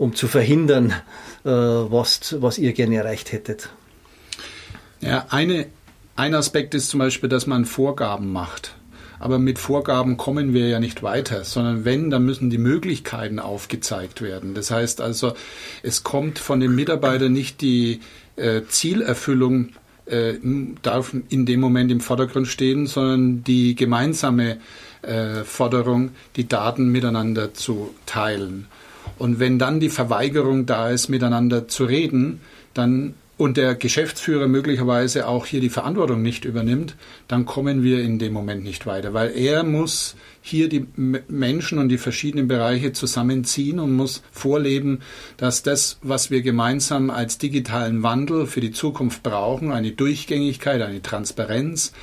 um 0.00 0.14
zu 0.14 0.28
verhindern, 0.28 0.94
was, 1.44 2.36
was 2.40 2.58
ihr 2.58 2.72
gerne 2.72 2.96
erreicht 2.96 3.32
hättet? 3.32 3.70
Ja, 5.00 5.26
eine, 5.30 5.66
ein 6.16 6.34
Aspekt 6.34 6.74
ist 6.74 6.90
zum 6.90 6.98
Beispiel, 6.98 7.28
dass 7.28 7.46
man 7.46 7.64
Vorgaben 7.64 8.32
macht. 8.32 8.74
Aber 9.20 9.38
mit 9.38 9.58
Vorgaben 9.58 10.16
kommen 10.16 10.54
wir 10.54 10.68
ja 10.68 10.80
nicht 10.80 11.02
weiter, 11.02 11.44
sondern 11.44 11.84
wenn, 11.84 12.08
dann 12.08 12.24
müssen 12.24 12.48
die 12.48 12.58
Möglichkeiten 12.58 13.38
aufgezeigt 13.38 14.22
werden. 14.22 14.54
Das 14.54 14.70
heißt 14.70 15.02
also, 15.02 15.34
es 15.82 16.02
kommt 16.02 16.38
von 16.38 16.58
den 16.58 16.74
Mitarbeitern 16.74 17.32
nicht 17.32 17.60
die 17.60 18.00
äh, 18.36 18.62
Zielerfüllung 18.66 19.70
äh, 20.06 20.34
darf 20.82 21.14
in 21.28 21.44
dem 21.44 21.60
Moment 21.60 21.92
im 21.92 22.00
Vordergrund 22.00 22.48
stehen, 22.48 22.86
sondern 22.86 23.44
die 23.44 23.74
gemeinsame 23.74 24.56
äh, 25.02 25.44
Forderung, 25.44 26.12
die 26.36 26.48
Daten 26.48 26.88
miteinander 26.88 27.52
zu 27.52 27.94
teilen. 28.06 28.68
Und 29.18 29.38
wenn 29.38 29.58
dann 29.58 29.80
die 29.80 29.90
Verweigerung 29.90 30.66
da 30.66 30.90
ist, 30.90 31.08
miteinander 31.08 31.68
zu 31.68 31.84
reden, 31.84 32.40
dann 32.74 33.14
und 33.40 33.56
der 33.56 33.74
Geschäftsführer 33.74 34.48
möglicherweise 34.48 35.26
auch 35.26 35.46
hier 35.46 35.62
die 35.62 35.70
Verantwortung 35.70 36.20
nicht 36.20 36.44
übernimmt, 36.44 36.94
dann 37.26 37.46
kommen 37.46 37.82
wir 37.82 38.02
in 38.02 38.18
dem 38.18 38.34
Moment 38.34 38.62
nicht 38.62 38.84
weiter, 38.84 39.14
weil 39.14 39.34
er 39.34 39.64
muss 39.64 40.14
hier 40.42 40.68
die 40.68 40.86
Menschen 40.94 41.78
und 41.78 41.88
die 41.88 41.96
verschiedenen 41.96 42.48
Bereiche 42.48 42.92
zusammenziehen 42.92 43.78
und 43.78 43.96
muss 43.96 44.22
vorleben, 44.30 45.00
dass 45.38 45.62
das, 45.62 45.98
was 46.02 46.30
wir 46.30 46.42
gemeinsam 46.42 47.08
als 47.08 47.38
digitalen 47.38 48.02
Wandel 48.02 48.46
für 48.46 48.60
die 48.60 48.72
Zukunft 48.72 49.22
brauchen, 49.22 49.72
eine 49.72 49.92
Durchgängigkeit, 49.92 50.82
eine 50.82 51.00
Transparenz, 51.00 51.94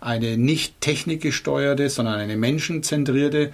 eine 0.00 0.38
nicht 0.38 0.80
technikgesteuerte, 0.80 1.90
sondern 1.90 2.14
eine 2.14 2.38
menschenzentrierte 2.38 3.52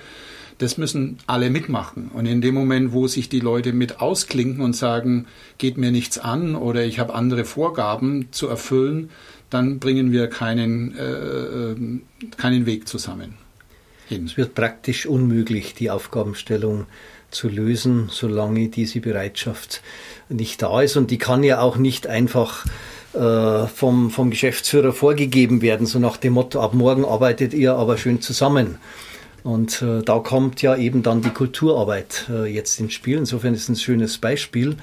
das 0.59 0.79
müssen 0.79 1.19
alle 1.27 1.51
mitmachen. 1.51 2.11
Und 2.13 2.27
in 2.27 2.41
dem 2.41 2.55
Moment, 2.55 2.93
wo 2.93 3.07
sich 3.07 3.29
die 3.29 3.41
Leute 3.41 3.73
mit 3.73 4.01
ausklinken 4.01 4.63
und 4.63 4.75
sagen, 4.75 5.27
geht 5.59 5.77
mir 5.77 5.91
nichts 5.91 6.19
an 6.19 6.55
oder 6.55 6.85
ich 6.85 6.99
habe 6.99 7.15
andere 7.15 7.45
Vorgaben 7.45 8.29
zu 8.31 8.49
erfüllen, 8.49 9.11
dann 9.51 9.79
bringen 9.79 10.13
wir 10.13 10.29
keinen, 10.29 10.97
äh, 10.97 12.37
keinen 12.37 12.67
Weg 12.67 12.89
zusammen. 12.89 13.35
Hin. 14.09 14.25
Es 14.25 14.37
wird 14.37 14.55
praktisch 14.55 15.07
unmöglich, 15.07 15.75
die 15.75 15.91
Aufgabenstellung 15.91 16.87
zu 17.31 17.49
lösen, 17.49 18.09
solange 18.11 18.69
diese 18.69 19.01
Bereitschaft 19.01 19.83
nicht 20.29 20.63
da 20.63 20.83
ist. 20.83 20.97
Und 20.97 21.11
die 21.11 21.19
kann 21.19 21.43
ja 21.43 21.61
auch 21.61 21.77
nicht 21.77 22.07
einfach 22.07 22.65
äh, 23.15 23.67
vom, 23.67 24.11
vom 24.11 24.31
Geschäftsführer 24.31 24.93
vorgegeben 24.93 25.63
werden, 25.63 25.87
so 25.87 25.99
nach 25.99 26.17
dem 26.17 26.35
Motto, 26.35 26.61
ab 26.61 26.75
morgen 26.75 27.05
arbeitet 27.05 27.53
ihr 27.55 27.75
aber 27.75 27.99
schön 27.99 28.21
zusammen. 28.21 28.79
Und 29.43 29.83
äh, 29.83 30.03
da 30.03 30.19
kommt 30.21 30.63
ja 30.63 30.77
eben 30.77 31.03
dann 31.03 31.23
die 31.23 31.31
Kulturarbeit 31.31 32.29
äh, 32.31 32.47
jetzt 32.47 32.79
ins 32.79 32.93
Spiel. 32.93 33.19
Insofern 33.19 33.55
ist 33.55 33.63
es 33.63 33.69
ein 33.71 33.77
schönes 33.77 34.19
Beispiel. 34.19 34.77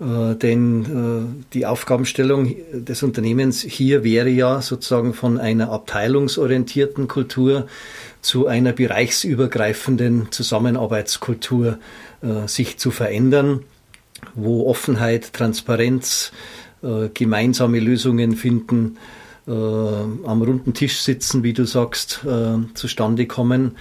Äh, 0.00 0.34
denn 0.34 1.36
äh, 1.38 1.44
die 1.52 1.66
Aufgabenstellung 1.66 2.56
des 2.72 3.02
Unternehmens 3.02 3.62
hier 3.62 4.02
wäre 4.02 4.28
ja 4.28 4.60
sozusagen 4.60 5.14
von 5.14 5.38
einer 5.38 5.70
abteilungsorientierten 5.70 7.06
Kultur 7.06 7.68
zu 8.20 8.46
einer 8.48 8.72
bereichsübergreifenden 8.72 10.32
Zusammenarbeitskultur 10.32 11.78
äh, 12.22 12.48
sich 12.48 12.78
zu 12.78 12.90
verändern, 12.90 13.60
wo 14.34 14.68
Offenheit, 14.68 15.32
Transparenz, 15.32 16.32
äh, 16.82 17.08
gemeinsame 17.14 17.78
Lösungen 17.78 18.34
finden, 18.34 18.96
äh, 19.46 19.50
am 19.50 20.42
runden 20.42 20.74
Tisch 20.74 21.00
sitzen, 21.00 21.42
wie 21.42 21.52
du 21.52 21.64
sagst, 21.64 22.20
äh, 22.24 22.58
zustande 22.74 23.26
kommen. 23.26 23.76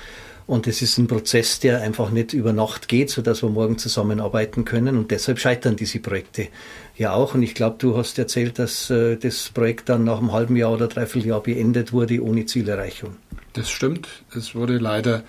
Und 0.46 0.68
es 0.68 0.82
ist 0.82 0.98
ein 0.98 1.08
Prozess, 1.08 1.60
der 1.62 1.82
einfach 1.82 2.10
nicht 2.10 2.34
über 2.34 2.52
Nacht 2.52 2.90
geht, 2.90 3.10
sodass 3.10 3.44
wir 3.44 3.50
morgen 3.50 3.78
zusammenarbeiten 3.78 4.66
können. 4.66 4.98
Und 4.98 5.12
deshalb 5.12 5.40
scheitern 5.40 5.78
diese 5.78 6.00
Projekte 6.00 6.50
ja 6.98 7.14
auch. 7.14 7.34
Und 7.34 7.44
ich 7.44 7.56
glaube, 7.56 7.78
du 7.80 7.96
hast 7.96 8.20
erzählt, 8.20 8.60
dass 8.60 8.90
äh, 8.90 9.16
das 9.16 9.50
Projekt 9.54 9.90
dann 9.90 10.04
nach 10.04 10.20
einem 10.20 10.34
halben 10.34 10.56
Jahr 10.58 10.74
oder 10.74 10.88
dreiviertel 10.88 11.30
Jahr 11.30 11.42
beendet 11.42 11.94
wurde 11.94 12.22
ohne 12.22 12.46
Zielerreichung. 12.46 13.16
Das 13.54 13.70
stimmt. 13.70 14.08
Es 14.36 14.54
wurde 14.54 14.78
leider 14.80 15.24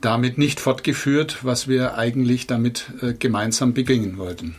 damit 0.00 0.38
nicht 0.38 0.60
fortgeführt, 0.60 1.38
was 1.42 1.66
wir 1.66 1.96
eigentlich 1.96 2.46
damit 2.46 2.92
äh, 3.00 3.14
gemeinsam 3.14 3.72
beginnen 3.72 4.18
wollten. 4.18 4.56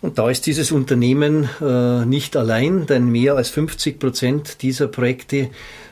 Und 0.00 0.18
da 0.18 0.30
ist 0.30 0.46
dieses 0.46 0.70
Unternehmen 0.70 1.48
äh, 1.60 2.04
nicht 2.04 2.36
allein, 2.36 2.86
denn 2.86 3.10
mehr 3.10 3.34
als 3.34 3.50
50 3.50 3.98
Prozent 3.98 4.62
dieser 4.62 4.86
Projekte 4.86 5.50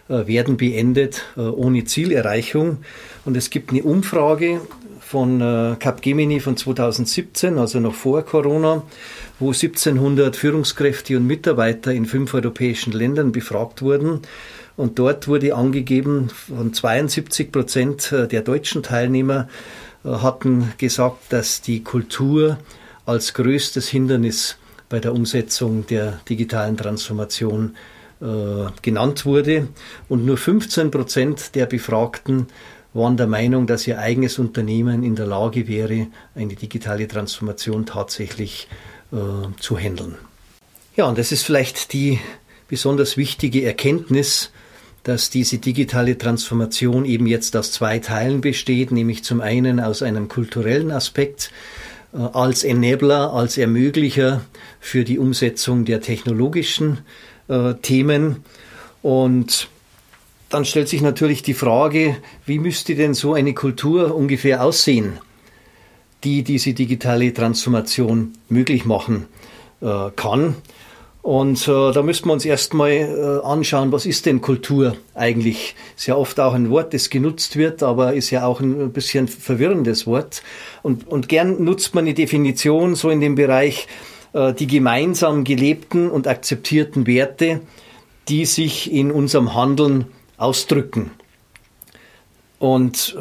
äh, 0.09 0.27
werden 0.27 0.57
beendet 0.57 1.25
äh, 1.37 1.41
ohne 1.41 1.85
Zielerreichung. 1.85 2.79
Und 3.25 3.37
es 3.37 3.51
gibt 3.51 3.71
eine 3.71 3.83
Umfrage 3.83 4.61
von 5.01 5.41
äh, 5.41 5.77
Capgemini 5.79 6.41
von 6.41 6.57
2017, 6.57 7.59
also 7.59 7.81
noch 7.81 7.95
vor 7.95 8.23
Corona, 8.23 8.83
wo 9.39 9.49
1700 9.49 10.37
Führungskräfte 10.37 11.17
und 11.17 11.27
Mitarbeiter 11.27 11.93
in 11.93 12.07
fünf 12.07 12.35
europäischen 12.35 12.93
Ländern 12.93 13.33
befragt 13.33 13.83
wurden. 13.83 14.23
Und 14.77 14.99
dort 14.99 15.27
wurde 15.27 15.55
angegeben, 15.55 16.29
von 16.29 16.73
72 16.73 17.51
Prozent 17.51 18.13
äh, 18.13 18.29
der 18.29 18.43
deutschen 18.43 18.83
Teilnehmer 18.83 19.49
äh, 20.05 20.09
hatten 20.09 20.73
gesagt, 20.79 21.33
dass 21.33 21.61
die 21.61 21.83
Kultur 21.83 22.59
als 23.07 23.35
größtes 23.35 23.89
Hindernis 23.89 24.57
bei 24.89 25.01
der 25.01 25.15
Umsetzung 25.15 25.87
der 25.87 26.21
digitalen 26.29 26.77
Transformation 26.77 27.77
äh, 28.21 28.71
genannt 28.83 29.25
wurde. 29.25 29.69
Und 30.09 30.25
nur 30.27 30.37
15 30.37 30.91
Prozent 30.91 31.55
der 31.55 31.67
Befragten 31.67 32.47
waren 32.93 33.17
der 33.17 33.27
Meinung, 33.27 33.67
dass 33.67 33.87
ihr 33.87 33.99
eigenes 33.99 34.39
Unternehmen 34.39 35.03
in 35.03 35.17
der 35.17 35.27
Lage 35.27 35.69
wäre, 35.69 36.09
eine 36.35 36.55
digitale 36.55 37.07
Transformation 37.09 37.87
tatsächlich 37.87 38.69
äh, 39.13 39.17
zu 39.61 39.79
handeln. 39.79 40.17
Ja, 40.97 41.07
und 41.07 41.19
das 41.19 41.31
ist 41.31 41.43
vielleicht 41.43 41.93
die 41.93 42.19
besonders 42.69 43.17
wichtige 43.17 43.65
Erkenntnis, 43.65 44.51
dass 45.03 45.31
diese 45.31 45.59
digitale 45.59 46.19
Transformation 46.19 47.05
eben 47.05 47.27
jetzt 47.27 47.55
aus 47.57 47.71
zwei 47.71 48.01
Teilen 48.01 48.41
besteht, 48.41 48.91
nämlich 48.91 49.23
zum 49.23 49.41
einen 49.41 49.79
aus 49.79 50.03
einem 50.03 50.29
kulturellen 50.29 50.91
Aspekt, 50.91 51.53
als 52.33 52.65
Enabler, 52.65 53.33
als 53.33 53.59
Ermöglicher 53.59 54.43
für 54.81 55.05
die 55.05 55.19
Umsetzung 55.19 55.85
der 55.85 56.01
technologischen 56.01 56.99
äh, 57.49 57.75
Themen. 57.75 58.45
Und 59.03 59.69
dann 60.49 60.65
stellt 60.65 60.89
sich 60.89 61.03
natürlich 61.03 61.43
die 61.43 61.55
Frage, 61.55 62.17
wie 62.45 62.59
müsste 62.59 62.95
denn 62.95 63.15
so 63.15 63.35
eine 63.35 63.55
Kultur 63.55 64.15
ungefähr 64.15 64.63
aussehen, 64.63 65.19
die 66.25 66.43
diese 66.43 66.73
digitale 66.73 67.33
Transformation 67.35 68.33
möglich 68.49 68.85
machen 68.85 69.27
äh, 69.81 70.11
kann. 70.17 70.57
Und 71.27 71.67
äh, 71.67 71.91
da 71.91 72.03
müssen 72.05 72.27
wir 72.27 72.35
uns 72.35 72.45
erstmal 72.45 72.93
äh, 72.93 73.45
anschauen, 73.45 73.91
was 73.91 74.07
ist 74.07 74.27
denn 74.27 74.41
Kultur 74.41 74.97
eigentlich? 75.13 75.75
Ist 75.97 76.07
ja 76.07 76.15
oft 76.15 76.39
auch 76.39 76.55
ein 76.55 76.71
Wort, 76.71 76.95
das 76.95 77.11
genutzt 77.11 77.57
wird, 77.57 77.83
aber 77.83 78.15
ist 78.15 78.31
ja 78.31 78.47
auch 78.47 78.61
ein 78.61 78.93
bisschen 78.93 79.27
verwirrendes 79.27 80.07
Wort. 80.07 80.45
Und, 80.85 81.09
und 81.09 81.29
gern 81.29 81.65
nutzt 81.65 81.97
man 81.97 82.05
eine 82.05 82.15
Definition 82.15 82.95
so 82.95 83.11
in 83.11 83.21
dem 83.21 83.35
Bereich 83.35 83.89
äh, 84.35 84.55
die 84.55 84.69
gemeinsam 84.69 85.43
gelebten 85.43 86.11
und 86.11 86.29
akzeptierten 86.29 87.09
Werte, 87.09 87.61
die 88.29 88.45
sich 88.45 88.93
in 88.93 89.11
unserem 89.11 89.53
Handeln 89.53 90.05
ausdrücken. 90.37 91.11
Und 92.61 93.17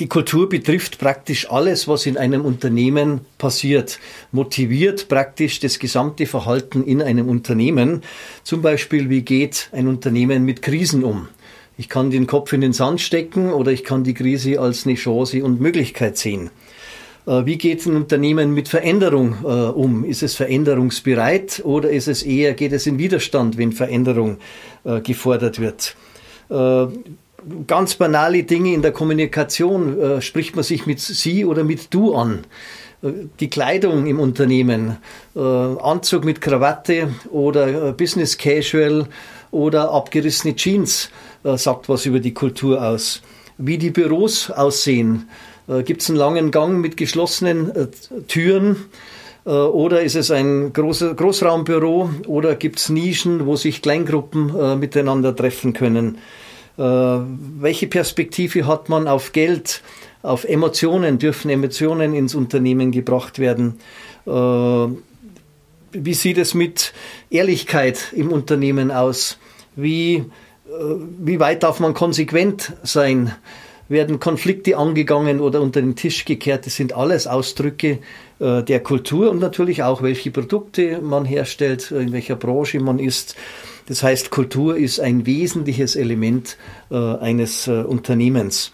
die 0.00 0.08
Kultur 0.08 0.48
betrifft 0.48 0.98
praktisch 0.98 1.50
alles, 1.50 1.86
was 1.86 2.06
in 2.06 2.16
einem 2.16 2.44
Unternehmen 2.46 3.20
passiert, 3.36 3.98
motiviert 4.32 5.08
praktisch 5.08 5.60
das 5.60 5.78
gesamte 5.78 6.24
Verhalten 6.24 6.82
in 6.84 7.02
einem 7.02 7.28
Unternehmen. 7.28 8.02
Zum 8.42 8.62
Beispiel, 8.62 9.10
wie 9.10 9.20
geht 9.20 9.68
ein 9.72 9.88
Unternehmen 9.88 10.46
mit 10.46 10.62
Krisen 10.62 11.04
um? 11.04 11.28
Ich 11.76 11.90
kann 11.90 12.10
den 12.10 12.26
Kopf 12.26 12.52
in 12.54 12.62
den 12.62 12.72
Sand 12.72 13.02
stecken 13.02 13.52
oder 13.52 13.72
ich 13.72 13.84
kann 13.84 14.02
die 14.02 14.14
Krise 14.14 14.58
als 14.58 14.86
eine 14.86 14.94
Chance 14.94 15.44
und 15.44 15.60
Möglichkeit 15.60 16.16
sehen. 16.16 16.50
Äh, 17.26 17.44
wie 17.44 17.58
geht 17.58 17.84
ein 17.84 17.94
Unternehmen 17.94 18.54
mit 18.54 18.68
Veränderung 18.68 19.36
äh, 19.44 19.46
um? 19.46 20.04
Ist 20.04 20.22
es 20.22 20.34
veränderungsbereit 20.34 21.60
oder 21.64 21.90
ist 21.90 22.08
es 22.08 22.22
eher, 22.22 22.54
geht 22.54 22.72
es 22.72 22.86
in 22.86 22.98
Widerstand, 22.98 23.58
wenn 23.58 23.72
Veränderung 23.72 24.38
äh, 24.84 25.00
gefordert 25.00 25.60
wird? 25.60 25.94
Äh, 26.50 26.86
ganz 27.66 27.94
banale 27.94 28.44
Dinge 28.44 28.74
in 28.74 28.82
der 28.82 28.92
Kommunikation. 28.92 30.00
Äh, 30.00 30.22
spricht 30.22 30.54
man 30.54 30.64
sich 30.64 30.86
mit 30.86 31.00
Sie 31.00 31.44
oder 31.44 31.64
mit 31.64 31.92
Du 31.92 32.14
an? 32.14 32.44
Äh, 33.02 33.12
die 33.40 33.50
Kleidung 33.50 34.06
im 34.06 34.20
Unternehmen, 34.20 34.98
äh, 35.34 35.40
Anzug 35.40 36.24
mit 36.24 36.40
Krawatte 36.40 37.08
oder 37.30 37.88
äh, 37.88 37.92
Business 37.92 38.38
Casual 38.38 39.06
oder 39.50 39.90
abgerissene 39.90 40.54
Jeans 40.54 41.10
äh, 41.44 41.56
sagt 41.56 41.88
was 41.88 42.06
über 42.06 42.20
die 42.20 42.34
Kultur 42.34 42.82
aus. 42.82 43.22
Wie 43.58 43.78
die 43.78 43.90
Büros 43.90 44.50
aussehen. 44.50 45.28
Gibt 45.84 46.00
es 46.00 46.08
einen 46.08 46.18
langen 46.18 46.50
Gang 46.50 46.80
mit 46.80 46.96
geschlossenen 46.96 47.70
Türen? 48.26 48.86
Oder 49.44 50.02
ist 50.02 50.16
es 50.16 50.30
ein 50.30 50.72
großer, 50.72 51.12
Großraumbüro 51.14 52.08
oder 52.26 52.54
gibt 52.56 52.78
es 52.78 52.88
Nischen, 52.88 53.44
wo 53.44 53.56
sich 53.56 53.82
Kleingruppen 53.82 54.80
miteinander 54.80 55.36
treffen 55.36 55.74
können? 55.74 56.16
Äh, 56.80 56.82
welche 57.60 57.88
Perspektive 57.88 58.66
hat 58.66 58.88
man 58.88 59.06
auf 59.06 59.32
Geld, 59.32 59.82
auf 60.22 60.44
Emotionen, 60.44 61.18
dürfen 61.18 61.50
Emotionen 61.50 62.14
ins 62.14 62.34
Unternehmen 62.34 62.90
gebracht 62.90 63.38
werden. 63.38 63.78
Äh, 64.26 64.30
wie 65.92 66.14
sieht 66.14 66.38
es 66.38 66.54
mit 66.54 66.94
Ehrlichkeit 67.28 68.14
im 68.14 68.32
Unternehmen 68.32 68.90
aus? 68.90 69.38
Wie, 69.76 70.14
äh, 70.14 70.24
wie 71.18 71.38
weit 71.38 71.64
darf 71.64 71.80
man 71.80 71.92
konsequent 71.92 72.72
sein? 72.82 73.34
Werden 73.90 74.18
Konflikte 74.18 74.78
angegangen 74.78 75.40
oder 75.40 75.60
unter 75.60 75.82
den 75.82 75.96
Tisch 75.96 76.24
gekehrt? 76.24 76.64
Das 76.64 76.76
sind 76.76 76.94
alles 76.94 77.26
Ausdrücke 77.26 77.98
der 78.38 78.80
Kultur 78.80 79.30
und 79.30 79.38
natürlich 79.38 79.82
auch, 79.82 80.00
welche 80.00 80.30
Produkte 80.30 81.02
man 81.02 81.26
herstellt, 81.26 81.90
in 81.90 82.12
welcher 82.12 82.36
Branche 82.36 82.80
man 82.80 82.98
ist. 82.98 83.36
Das 83.90 84.04
heißt, 84.04 84.30
Kultur 84.30 84.76
ist 84.76 85.00
ein 85.00 85.26
wesentliches 85.26 85.96
Element 85.96 86.56
äh, 86.92 86.94
eines 86.94 87.66
äh, 87.66 87.82
Unternehmens. 87.82 88.70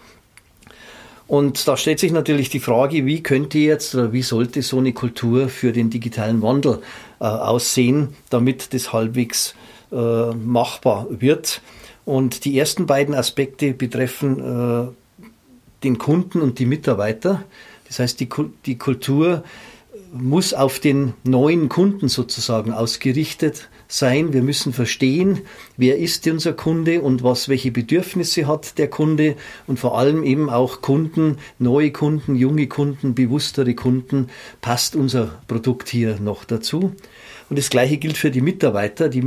Und 1.25 1.67
da 1.67 1.75
stellt 1.75 1.97
sich 1.97 2.11
natürlich 2.11 2.51
die 2.51 2.59
Frage, 2.59 3.03
wie 3.07 3.23
könnte 3.23 3.57
jetzt 3.57 3.95
oder 3.95 4.13
wie 4.13 4.21
sollte 4.21 4.61
so 4.61 4.77
eine 4.77 4.93
Kultur 4.93 5.49
für 5.49 5.71
den 5.71 5.89
digitalen 5.89 6.43
Wandel 6.43 6.83
äh, 7.19 7.23
aussehen, 7.23 8.09
damit 8.29 8.75
das 8.75 8.93
halbwegs 8.93 9.55
äh, 9.91 9.95
machbar 10.35 11.07
wird. 11.09 11.63
Und 12.05 12.45
die 12.45 12.55
ersten 12.59 12.85
beiden 12.85 13.15
Aspekte 13.15 13.73
betreffen 13.73 14.39
äh, 14.39 15.23
den 15.83 15.97
Kunden 15.97 16.41
und 16.41 16.59
die 16.59 16.67
Mitarbeiter. 16.67 17.43
Das 17.87 17.97
heißt, 17.97 18.19
die, 18.19 18.29
die 18.67 18.77
Kultur 18.77 19.43
muss 20.13 20.53
auf 20.53 20.77
den 20.77 21.15
neuen 21.23 21.69
Kunden 21.69 22.07
sozusagen 22.07 22.71
ausgerichtet 22.71 23.67
sein. 23.87 24.33
Wir 24.33 24.41
müssen 24.41 24.73
verstehen, 24.73 25.41
wer 25.77 25.97
ist 25.97 26.27
unser 26.27 26.53
Kunde 26.53 27.01
und 27.01 27.23
was, 27.23 27.49
welche 27.49 27.71
Bedürfnisse 27.71 28.47
hat 28.47 28.77
der 28.77 28.89
Kunde 28.89 29.35
und 29.65 29.79
vor 29.79 29.97
allem 29.97 30.23
eben 30.23 30.49
auch 30.49 30.81
Kunden, 30.81 31.37
neue 31.59 31.91
Kunden, 31.91 32.35
junge 32.35 32.67
Kunden, 32.67 33.15
bewusstere 33.15 33.73
Kunden. 33.75 34.27
Passt 34.61 34.95
unser 34.95 35.39
Produkt 35.47 35.89
hier 35.89 36.19
noch 36.19 36.43
dazu? 36.43 36.93
Und 37.49 37.57
das 37.57 37.69
Gleiche 37.69 37.97
gilt 37.97 38.17
für 38.17 38.31
die 38.31 38.41
Mitarbeiter, 38.41 39.09
die 39.09 39.21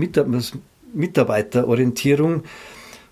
Mitarbeiterorientierung. 0.93 2.45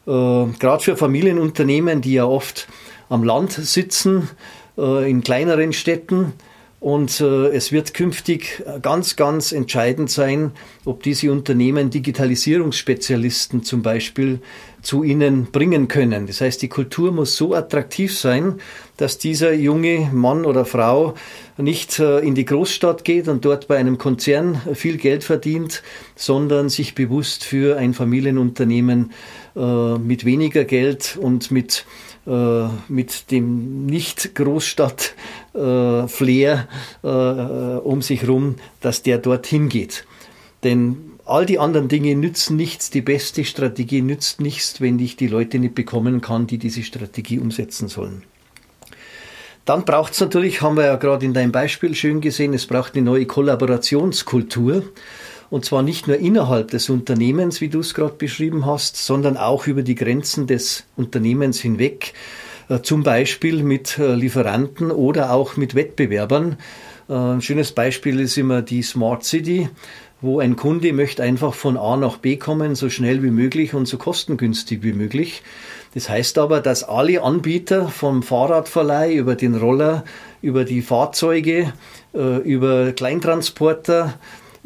Äh, 0.07 0.11
Gerade 0.59 0.83
für 0.83 0.97
Familienunternehmen, 0.97 2.01
die 2.01 2.15
ja 2.15 2.25
oft 2.25 2.69
am 3.09 3.25
Land 3.25 3.53
sitzen, 3.53 4.29
äh, 4.77 5.11
in 5.11 5.23
kleineren 5.23 5.73
Städten, 5.73 6.35
und 6.81 7.21
äh, 7.21 7.49
es 7.49 7.73
wird 7.73 7.93
künftig 7.93 8.63
ganz, 8.83 9.17
ganz 9.17 9.51
entscheidend 9.51 10.11
sein, 10.11 10.53
ob 10.85 11.03
diese 11.03 11.33
Unternehmen 11.33 11.91
Digitalisierungsspezialisten 11.91 13.65
zum 13.65 13.83
Beispiel 13.83 14.41
zu 14.81 15.03
ihnen 15.03 15.51
bringen 15.51 15.89
können. 15.89 16.29
Das 16.29 16.41
heißt, 16.41 16.63
die 16.63 16.69
Kultur 16.69 17.11
muss 17.11 17.37
so 17.37 17.55
attraktiv 17.55 18.17
sein, 18.17 18.61
dass 18.97 19.19
dieser 19.19 19.53
junge 19.53 20.09
Mann 20.13 20.45
oder 20.45 20.65
Frau 20.65 21.15
nicht 21.57 21.99
äh, 21.99 22.21
in 22.21 22.37
die 22.37 22.45
Großstadt 22.45 23.05
geht 23.05 23.27
und 23.27 23.45
dort 23.45 23.67
bei 23.67 23.77
einem 23.77 23.99
Konzern 23.99 24.61
viel 24.75 24.99
Geld 24.99 25.25
verdient, 25.25 25.83
sondern 26.15 26.69
sich 26.69 26.95
bewusst 26.95 27.45
für 27.45 27.77
ein 27.77 27.93
Familienunternehmen 27.93 29.13
äh, 29.57 29.99
mit 29.99 30.25
weniger 30.25 30.65
Geld 30.65 31.19
und 31.21 31.51
mit 31.51 31.85
äh, 31.85 32.08
mit 32.89 33.31
dem 33.31 33.87
Nicht-Großstadt-Flair 33.87 36.69
äh, 37.03 37.09
äh, 37.09 37.79
um 37.79 38.03
sich 38.03 38.29
rum, 38.29 38.57
dass 38.81 39.03
der 39.03 39.19
dorthin 39.19 39.69
geht. 39.69 40.05
Denn 40.63 41.13
all 41.25 41.47
die 41.47 41.59
anderen 41.59 41.89
Dinge 41.89 42.15
nützen 42.17 42.57
nichts, 42.57 42.91
die 42.91 43.03
beste 43.03 43.45
Strategie 43.45 44.03
nützt 44.03 44.41
nichts, 44.41 44.81
wenn 44.81 44.99
ich 44.99 45.17
die 45.17 45.29
Leute 45.29 45.59
nicht 45.59 45.75
bekommen 45.75 46.21
kann, 46.21 46.47
die 46.47 46.59
diese 46.59 46.83
Strategie 46.83 47.39
umsetzen 47.39 47.89
sollen. 47.89 48.25
Dann 49.65 49.85
braucht 49.85 50.15
es 50.15 50.21
natürlich, 50.21 50.63
haben 50.63 50.79
wir 50.79 50.87
ja 50.87 50.97
gerade 50.97 51.27
in 51.27 51.35
deinem 51.35 51.53
Beispiel 51.53 51.95
schön 51.95 52.23
gesehen, 52.23 52.55
es 52.55 52.67
braucht 52.67 52.95
eine 52.95 53.05
neue 53.05 53.27
Kollaborationskultur. 53.27 54.83
Und 55.51 55.65
zwar 55.65 55.83
nicht 55.83 56.07
nur 56.07 56.19
innerhalb 56.19 56.71
des 56.71 56.91
Unternehmens, 56.91 57.61
wie 57.61 57.69
du 57.69 57.81
es 57.81 57.95
gerade 57.95 58.15
beschrieben 58.15 58.67
hast, 58.67 58.97
sondern 58.97 59.37
auch 59.37 59.67
über 59.67 59.83
die 59.83 59.95
Grenzen 59.95 60.47
des 60.47 60.85
Unternehmens 60.97 61.59
hinweg, 61.61 62.13
äh, 62.69 62.81
zum 62.83 63.03
Beispiel 63.03 63.63
mit 63.63 63.99
äh, 63.99 64.15
Lieferanten 64.15 64.91
oder 64.91 65.33
auch 65.33 65.57
mit 65.57 65.75
Wettbewerbern. 65.75 66.59
Äh, 67.09 67.15
ein 67.15 67.41
schönes 67.41 67.73
Beispiel 67.73 68.21
ist 68.21 68.37
immer 68.37 68.61
die 68.61 68.83
Smart 68.83 69.25
City, 69.25 69.71
wo 70.21 70.41
ein 70.41 70.57
Kunde 70.57 70.93
möchte 70.93 71.23
einfach 71.23 71.55
von 71.55 71.79
A 71.79 71.97
nach 71.97 72.19
B 72.19 72.37
kommen, 72.37 72.75
so 72.75 72.91
schnell 72.91 73.23
wie 73.23 73.31
möglich 73.31 73.73
und 73.73 73.87
so 73.87 73.97
kostengünstig 73.97 74.83
wie 74.83 74.93
möglich. 74.93 75.43
Das 75.95 76.11
heißt 76.11 76.37
aber, 76.37 76.61
dass 76.61 76.85
alle 76.85 77.23
Anbieter 77.23 77.89
vom 77.89 78.23
Fahrradverleih 78.23 79.15
über 79.15 79.37
den 79.37 79.55
Roller, 79.55 80.05
über 80.43 80.65
die 80.65 80.83
Fahrzeuge, 80.83 81.73
über 82.13 82.93
Kleintransporter, 82.93 84.19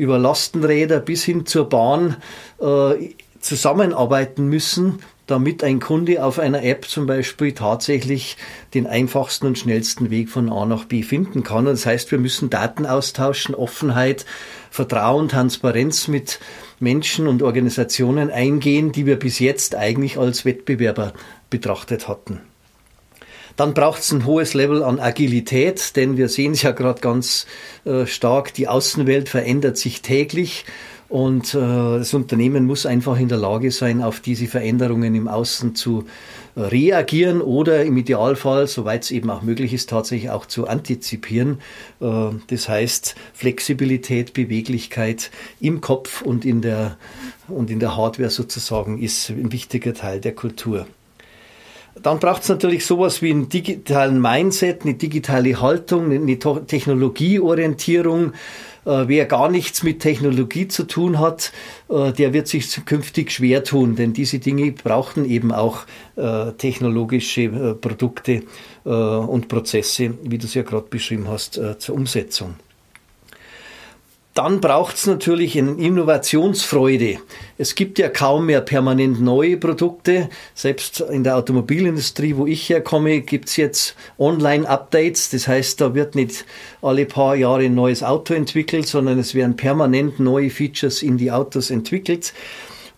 über 0.02 0.18
Lastenräder 0.18 0.98
bis 0.98 1.22
hin 1.22 1.46
zur 1.46 1.68
Bahn 1.68 2.16
äh, 2.60 3.10
zusammenarbeiten 3.38 4.46
müssen, 4.46 4.98
damit 5.28 5.62
ein 5.62 5.78
Kunde 5.78 6.24
auf 6.24 6.40
einer 6.40 6.64
App 6.64 6.86
zum 6.86 7.06
Beispiel 7.06 7.52
tatsächlich 7.52 8.36
den 8.74 8.88
einfachsten 8.88 9.46
und 9.46 9.58
schnellsten 9.58 10.10
Weg 10.10 10.28
von 10.28 10.50
A 10.50 10.66
nach 10.66 10.86
B 10.86 11.04
finden 11.04 11.44
kann. 11.44 11.66
das 11.66 11.86
heißt, 11.86 12.10
wir 12.10 12.18
müssen 12.18 12.50
Daten 12.50 12.84
austauschen, 12.84 13.54
Offenheit, 13.54 14.26
Vertrauen, 14.70 15.28
Transparenz 15.28 16.08
mit 16.08 16.40
Menschen 16.80 17.28
und 17.28 17.42
Organisationen 17.42 18.32
eingehen, 18.32 18.90
die 18.90 19.06
wir 19.06 19.16
bis 19.16 19.38
jetzt 19.38 19.76
eigentlich 19.76 20.18
als 20.18 20.44
Wettbewerber 20.44 21.12
betrachtet 21.48 22.08
hatten. 22.08 22.40
Dann 23.56 23.74
braucht 23.74 24.00
es 24.00 24.12
ein 24.12 24.26
hohes 24.26 24.54
Level 24.54 24.82
an 24.82 24.98
Agilität, 24.98 25.96
denn 25.96 26.16
wir 26.16 26.28
sehen 26.28 26.52
es 26.52 26.62
ja 26.62 26.72
gerade 26.72 27.00
ganz 27.00 27.46
äh, 27.84 28.06
stark, 28.06 28.54
die 28.54 28.68
Außenwelt 28.68 29.28
verändert 29.28 29.76
sich 29.76 30.02
täglich. 30.02 30.64
Und 31.12 31.52
äh, 31.52 31.58
das 31.58 32.14
Unternehmen 32.14 32.64
muss 32.64 32.86
einfach 32.86 33.20
in 33.20 33.28
der 33.28 33.36
Lage 33.36 33.70
sein, 33.70 34.02
auf 34.02 34.20
diese 34.20 34.46
Veränderungen 34.46 35.14
im 35.14 35.28
Außen 35.28 35.74
zu 35.74 36.06
äh, 36.54 36.60
reagieren 36.62 37.42
oder 37.42 37.84
im 37.84 37.98
Idealfall, 37.98 38.66
soweit 38.66 39.02
es 39.02 39.10
eben 39.10 39.28
auch 39.28 39.42
möglich 39.42 39.74
ist, 39.74 39.90
tatsächlich 39.90 40.30
auch 40.30 40.46
zu 40.46 40.68
antizipieren. 40.68 41.58
Äh, 42.00 42.30
das 42.46 42.66
heißt, 42.66 43.14
Flexibilität, 43.34 44.32
Beweglichkeit 44.32 45.30
im 45.60 45.82
Kopf 45.82 46.22
und 46.22 46.46
in 46.46 46.62
der, 46.62 46.96
und 47.46 47.68
in 47.70 47.78
der 47.78 47.94
Hardware 47.94 48.30
sozusagen 48.30 48.98
ist 48.98 49.28
ein 49.28 49.52
wichtiger 49.52 49.92
Teil 49.92 50.18
der 50.18 50.34
Kultur. 50.34 50.86
Dann 52.00 52.18
braucht 52.18 52.42
es 52.42 52.48
natürlich 52.48 52.86
sowas 52.86 53.20
wie 53.20 53.30
einen 53.30 53.48
digitalen 53.48 54.20
Mindset, 54.20 54.82
eine 54.82 54.94
digitale 54.94 55.60
Haltung, 55.60 56.10
eine 56.10 56.38
Technologieorientierung. 56.38 58.32
Äh, 58.84 59.04
wer 59.06 59.26
gar 59.26 59.48
nichts 59.48 59.82
mit 59.82 60.00
Technologie 60.00 60.66
zu 60.68 60.84
tun 60.84 61.20
hat, 61.20 61.52
äh, 61.88 62.12
der 62.12 62.32
wird 62.32 62.48
sich 62.48 62.84
künftig 62.84 63.30
schwer 63.30 63.62
tun, 63.62 63.94
denn 63.94 64.12
diese 64.12 64.38
Dinge 64.40 64.72
brauchen 64.72 65.24
eben 65.24 65.52
auch 65.52 65.84
äh, 66.16 66.52
technologische 66.52 67.76
Produkte 67.80 68.42
und 68.84 69.46
Prozesse, 69.46 70.14
wie 70.24 70.38
du 70.38 70.46
es 70.46 70.54
ja 70.54 70.62
gerade 70.62 70.88
beschrieben 70.90 71.28
hast, 71.28 71.60
zur 71.78 71.94
Umsetzung. 71.94 72.56
Dann 74.34 74.62
braucht 74.62 74.96
es 74.96 75.06
natürlich 75.06 75.58
eine 75.58 75.72
Innovationsfreude. 75.72 77.18
Es 77.58 77.74
gibt 77.74 77.98
ja 77.98 78.08
kaum 78.08 78.46
mehr 78.46 78.62
permanent 78.62 79.20
neue 79.20 79.58
Produkte. 79.58 80.30
Selbst 80.54 81.00
in 81.00 81.22
der 81.22 81.36
Automobilindustrie, 81.36 82.36
wo 82.36 82.46
ich 82.46 82.66
herkomme, 82.70 83.20
gibt 83.20 83.50
es 83.50 83.56
jetzt 83.56 83.94
Online-Updates. 84.18 85.28
Das 85.30 85.48
heißt, 85.48 85.82
da 85.82 85.94
wird 85.94 86.14
nicht 86.14 86.46
alle 86.80 87.04
paar 87.04 87.36
Jahre 87.36 87.64
ein 87.64 87.74
neues 87.74 88.02
Auto 88.02 88.32
entwickelt, 88.32 88.86
sondern 88.86 89.18
es 89.18 89.34
werden 89.34 89.56
permanent 89.56 90.18
neue 90.18 90.48
Features 90.48 91.02
in 91.02 91.18
die 91.18 91.30
Autos 91.30 91.70
entwickelt. 91.70 92.32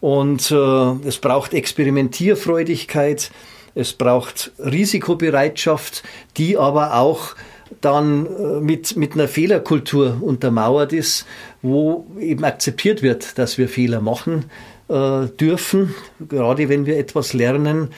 Und 0.00 0.52
äh, 0.52 1.08
es 1.08 1.18
braucht 1.18 1.52
Experimentierfreudigkeit, 1.52 3.32
es 3.74 3.92
braucht 3.92 4.52
Risikobereitschaft, 4.60 6.04
die 6.36 6.56
aber 6.56 6.94
auch 6.94 7.34
dann 7.80 8.26
äh, 8.26 8.60
mit, 8.60 8.96
mit 8.96 9.14
einer 9.14 9.28
Fehlerkultur 9.28 10.18
untermauert 10.20 10.92
ist, 10.92 11.26
wo 11.62 12.06
eben 12.18 12.44
akzeptiert 12.44 13.02
wird, 13.02 13.38
dass 13.38 13.58
wir 13.58 13.68
Fehler 13.68 14.00
machen 14.00 14.46
äh, 14.88 15.26
dürfen, 15.26 15.94
gerade 16.28 16.68
wenn 16.68 16.86
wir 16.86 16.98
etwas 16.98 17.32
lernen. 17.32 17.88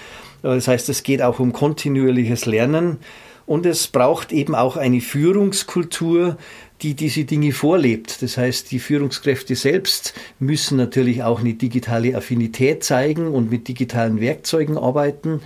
Äh, 0.43 0.55
das 0.55 0.69
heißt, 0.69 0.89
es 0.89 1.03
geht 1.03 1.23
auch 1.23 1.39
um 1.39 1.53
kontinuierliches 1.53 2.47
Lernen 2.47 2.99
und 3.47 3.65
es 3.65 3.87
braucht 3.87 4.33
eben 4.33 4.55
auch 4.55 4.77
eine 4.77 5.01
Führungskultur, 5.01 6.37
die 6.83 6.95
diese 6.95 7.25
Dinge 7.25 7.53
vorlebt. 7.53 8.23
Das 8.23 8.37
heißt, 8.37 8.71
die 8.71 8.79
Führungskräfte 8.79 9.55
selbst 9.55 10.15
müssen 10.39 10.77
natürlich 10.77 11.23
auch 11.23 11.41
eine 11.41 11.55
digitale 11.55 12.17
Affinität 12.17 12.85
zeigen 12.85 13.29
und 13.29 13.51
mit 13.51 13.69
digitalen 13.69 14.21
Werkzeugen 14.21 14.77
arbeiten, 14.77 15.41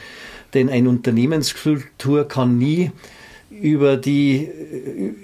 denn 0.54 0.68
eine 0.68 0.88
Unternehmenskultur 0.88 2.26
kann 2.26 2.58
nie 2.58 2.90
über, 3.60 3.96
die, 3.96 4.48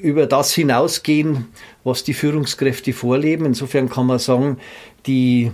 über 0.02 0.26
das 0.26 0.52
hinausgehen, 0.52 1.46
was 1.84 2.04
die 2.04 2.14
Führungskräfte 2.14 2.92
vorleben. 2.92 3.46
Insofern 3.46 3.88
kann 3.88 4.06
man 4.06 4.18
sagen, 4.18 4.58
die, 5.06 5.52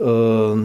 äh, 0.00 0.56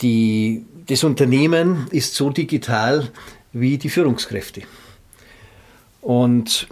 die, 0.00 0.64
das 0.86 1.04
Unternehmen 1.04 1.86
ist 1.90 2.14
so 2.14 2.30
digital, 2.30 3.10
wie 3.52 3.78
die 3.78 3.88
Führungskräfte. 3.88 4.62
Und 6.00 6.68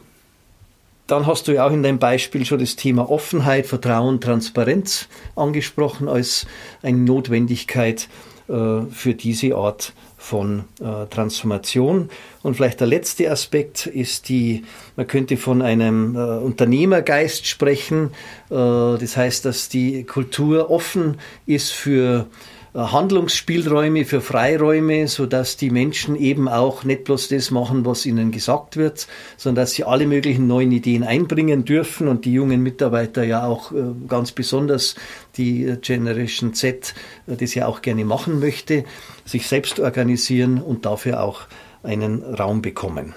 dann 1.07 1.27
hast 1.27 1.49
du 1.49 1.53
ja 1.53 1.67
auch 1.67 1.73
in 1.73 1.83
deinem 1.83 1.99
Beispiel 1.99 2.45
schon 2.45 2.59
das 2.59 2.77
Thema 2.77 3.11
Offenheit, 3.11 3.67
Vertrauen, 3.67 4.21
Transparenz 4.21 5.09
angesprochen 5.37 6.09
als 6.09 6.47
eine 6.83 6.99
Notwendigkeit 6.99 8.09
äh, 8.49 8.83
für 8.91 9.15
diese 9.15 9.57
Art 9.57 9.93
von 10.23 10.65
äh, 10.81 11.07
Transformation. 11.11 12.09
Und 12.43 12.55
vielleicht 12.55 12.79
der 12.79 12.87
letzte 12.87 13.29
Aspekt 13.31 13.87
ist 13.87 14.29
die, 14.29 14.65
man 14.95 15.09
könnte 15.09 15.37
von 15.37 15.63
einem 15.63 16.15
äh, 16.15 16.19
Unternehmergeist 16.19 17.47
sprechen. 17.47 18.13
Äh, 18.49 18.55
das 18.55 19.17
heißt, 19.17 19.45
dass 19.45 19.69
die 19.69 20.05
Kultur 20.05 20.71
offen 20.71 21.19
ist 21.47 21.73
für 21.73 22.29
Handlungsspielräume, 22.75 24.07
für 24.07 24.23
Freiräume, 24.23 25.07
so 25.07 25.27
dass 25.27 25.59
die 25.59 25.69
Menschen 25.69 26.17
eben 26.17 26.49
auch 26.49 26.85
nicht 26.85 27.05
bloß 27.05 27.29
das 27.29 27.51
machen, 27.51 27.85
was 27.85 28.07
ihnen 28.07 28.31
gesagt 28.31 28.79
wird, 28.79 29.09
sondern 29.37 29.65
dass 29.65 29.73
sie 29.73 29.85
alle 29.85 30.07
möglichen 30.07 30.47
neuen 30.47 30.73
Ideen 30.73 31.05
einbringen 31.05 31.67
dürfen 31.67 32.09
und 32.09 32.25
die 32.25 32.33
jungen 32.33 32.63
Mitarbeiter 32.63 33.25
ja 33.25 33.45
auch 33.45 33.73
äh, 33.73 33.83
ganz 34.09 34.33
besonders 34.33 34.95
die 35.37 35.77
Generation 35.83 36.55
Z 36.55 36.95
äh, 37.27 37.37
das 37.37 37.55
ja 37.55 37.67
auch 37.67 37.83
gerne 37.83 38.07
machen 38.07 38.41
möchte, 38.41 38.85
sich 39.27 39.47
selbst 39.49 39.79
organisieren 39.79 40.63
und 40.63 40.87
dafür 40.87 41.23
auch 41.23 41.43
einen 41.83 42.23
Raum 42.23 42.63
bekommen. 42.63 43.15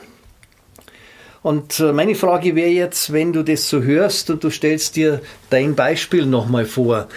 Und 1.44 1.80
meine 1.80 2.16
Frage 2.16 2.56
wäre 2.56 2.72
jetzt, 2.72 3.14
wenn 3.14 3.32
du 3.32 3.44
das 3.44 3.70
so 3.70 3.84
hörst 3.84 4.32
und 4.32 4.44
du 4.44 4.50
stellst 4.50 4.96
dir 4.96 5.22
dein 5.52 5.76
Beispiel 5.76 6.26
nochmal 6.26 6.66
vor, 6.66 7.08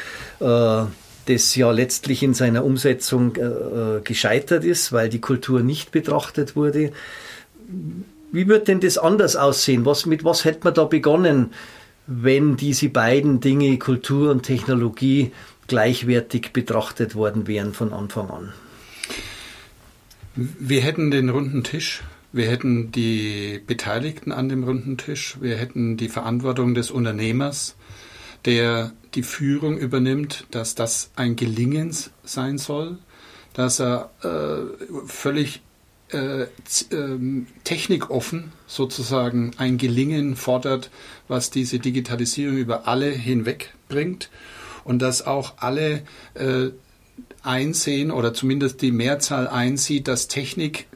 das 1.28 1.54
ja 1.54 1.70
letztlich 1.70 2.22
in 2.22 2.34
seiner 2.34 2.64
Umsetzung 2.64 3.36
äh, 3.36 3.42
äh, 3.42 4.00
gescheitert 4.02 4.64
ist, 4.64 4.92
weil 4.92 5.08
die 5.08 5.20
Kultur 5.20 5.60
nicht 5.60 5.90
betrachtet 5.90 6.56
wurde. 6.56 6.92
Wie 8.32 8.48
wird 8.48 8.68
denn 8.68 8.80
das 8.80 8.98
anders 8.98 9.36
aussehen? 9.36 9.84
Was, 9.84 10.06
mit 10.06 10.24
was 10.24 10.44
hätte 10.44 10.60
man 10.64 10.74
da 10.74 10.84
begonnen, 10.84 11.50
wenn 12.06 12.56
diese 12.56 12.88
beiden 12.88 13.40
Dinge, 13.40 13.78
Kultur 13.78 14.30
und 14.30 14.42
Technologie, 14.42 15.32
gleichwertig 15.66 16.52
betrachtet 16.54 17.14
worden 17.14 17.46
wären 17.46 17.74
von 17.74 17.92
Anfang 17.92 18.30
an? 18.30 18.52
Wir 20.34 20.80
hätten 20.80 21.10
den 21.10 21.28
runden 21.28 21.62
Tisch. 21.62 22.02
Wir 22.32 22.48
hätten 22.48 22.92
die 22.92 23.60
Beteiligten 23.66 24.32
an 24.32 24.48
dem 24.48 24.64
runden 24.64 24.96
Tisch. 24.96 25.36
Wir 25.40 25.56
hätten 25.56 25.96
die 25.96 26.08
Verantwortung 26.08 26.74
des 26.74 26.90
Unternehmers, 26.90 27.76
der 28.44 28.92
die 29.18 29.24
Führung 29.24 29.78
übernimmt, 29.78 30.46
dass 30.52 30.76
das 30.76 31.10
ein 31.16 31.34
Gelingen 31.34 31.92
sein 32.22 32.56
soll, 32.56 32.98
dass 33.52 33.80
er 33.80 34.10
äh, 34.22 35.06
völlig 35.06 35.60
äh, 36.12 36.42
äh, 36.42 36.46
technikoffen 37.64 38.52
sozusagen 38.68 39.50
ein 39.56 39.76
Gelingen 39.76 40.36
fordert, 40.36 40.90
was 41.26 41.50
diese 41.50 41.80
Digitalisierung 41.80 42.58
über 42.58 42.86
alle 42.86 43.10
hinweg 43.10 43.74
bringt 43.88 44.30
und 44.84 45.02
dass 45.02 45.26
auch 45.26 45.54
alle 45.56 46.02
äh, 46.34 46.68
einsehen 47.42 48.12
oder 48.12 48.32
zumindest 48.32 48.82
die 48.82 48.92
Mehrzahl 48.92 49.48
einsieht, 49.48 50.06
dass 50.06 50.28
Technik 50.28 50.86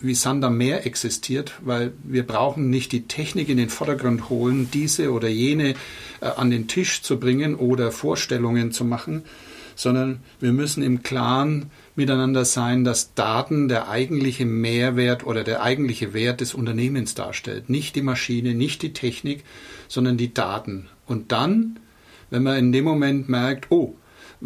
wie 0.00 0.14
Sand 0.14 0.44
am 0.44 0.58
Meer 0.58 0.86
existiert, 0.86 1.54
weil 1.62 1.92
wir 2.02 2.26
brauchen 2.26 2.70
nicht 2.70 2.92
die 2.92 3.06
Technik 3.06 3.48
in 3.48 3.56
den 3.56 3.70
Vordergrund 3.70 4.28
holen, 4.28 4.68
diese 4.72 5.12
oder 5.12 5.28
jene 5.28 5.74
äh, 6.20 6.26
an 6.36 6.50
den 6.50 6.68
Tisch 6.68 7.02
zu 7.02 7.18
bringen 7.18 7.54
oder 7.54 7.90
Vorstellungen 7.90 8.72
zu 8.72 8.84
machen, 8.84 9.22
sondern 9.76 10.20
wir 10.40 10.52
müssen 10.52 10.82
im 10.82 11.02
Klaren 11.02 11.70
miteinander 11.96 12.44
sein, 12.44 12.84
dass 12.84 13.14
Daten 13.14 13.68
der 13.68 13.88
eigentliche 13.88 14.46
Mehrwert 14.46 15.26
oder 15.26 15.44
der 15.44 15.62
eigentliche 15.62 16.12
Wert 16.12 16.40
des 16.40 16.54
Unternehmens 16.54 17.14
darstellt. 17.14 17.70
Nicht 17.70 17.96
die 17.96 18.02
Maschine, 18.02 18.54
nicht 18.54 18.82
die 18.82 18.92
Technik, 18.92 19.44
sondern 19.88 20.16
die 20.16 20.34
Daten. 20.34 20.88
Und 21.06 21.32
dann, 21.32 21.78
wenn 22.30 22.42
man 22.42 22.56
in 22.58 22.72
dem 22.72 22.84
Moment 22.84 23.28
merkt, 23.28 23.70
oh, 23.70 23.94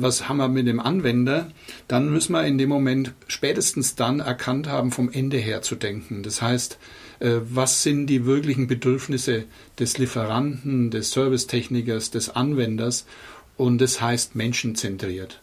was 0.00 0.28
haben 0.28 0.36
wir 0.36 0.48
mit 0.48 0.68
dem 0.68 0.78
Anwender, 0.78 1.50
dann 1.88 2.10
müssen 2.10 2.32
wir 2.32 2.46
in 2.46 2.56
dem 2.56 2.68
Moment 2.68 3.14
spätestens 3.26 3.96
dann 3.96 4.20
erkannt 4.20 4.68
haben, 4.68 4.92
vom 4.92 5.10
Ende 5.10 5.38
her 5.38 5.60
zu 5.60 5.74
denken. 5.74 6.22
Das 6.22 6.40
heißt, 6.40 6.78
äh, 7.18 7.40
was 7.42 7.82
sind 7.82 8.06
die 8.06 8.24
wirklichen 8.24 8.68
Bedürfnisse 8.68 9.44
des 9.78 9.98
Lieferanten, 9.98 10.92
des 10.92 11.10
Servicetechnikers, 11.10 12.12
des 12.12 12.30
Anwenders 12.30 13.06
und 13.56 13.80
das 13.80 14.00
heißt 14.00 14.36
menschenzentriert. 14.36 15.40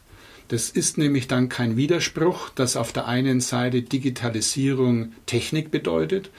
Das 0.48 0.70
ist 0.70 0.96
nämlich 0.96 1.28
dann 1.28 1.50
kein 1.50 1.76
Widerspruch, 1.76 2.48
dass 2.50 2.76
auf 2.76 2.92
der 2.92 3.06
einen 3.06 3.40
Seite 3.40 3.82
Digitalisierung 3.82 5.12
Technik 5.26 5.70
bedeutet, 5.70 6.30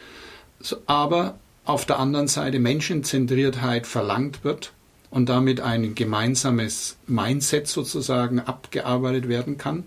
aber 0.88 1.38
auf 1.66 1.86
der 1.86 2.00
anderen 2.00 2.28
Seite 2.28 2.58
Menschenzentriertheit 2.60 3.86
verlangt 3.86 4.44
wird 4.44 4.74
und 5.10 5.30
damit 5.30 5.62
ein 5.62 5.96
gemeinsames 5.96 6.98
Mindset 7.08 7.68
sozusagen 7.68 8.40
abgearbeitet 8.40 9.28
werden 9.28 9.58
kann, 9.58 9.86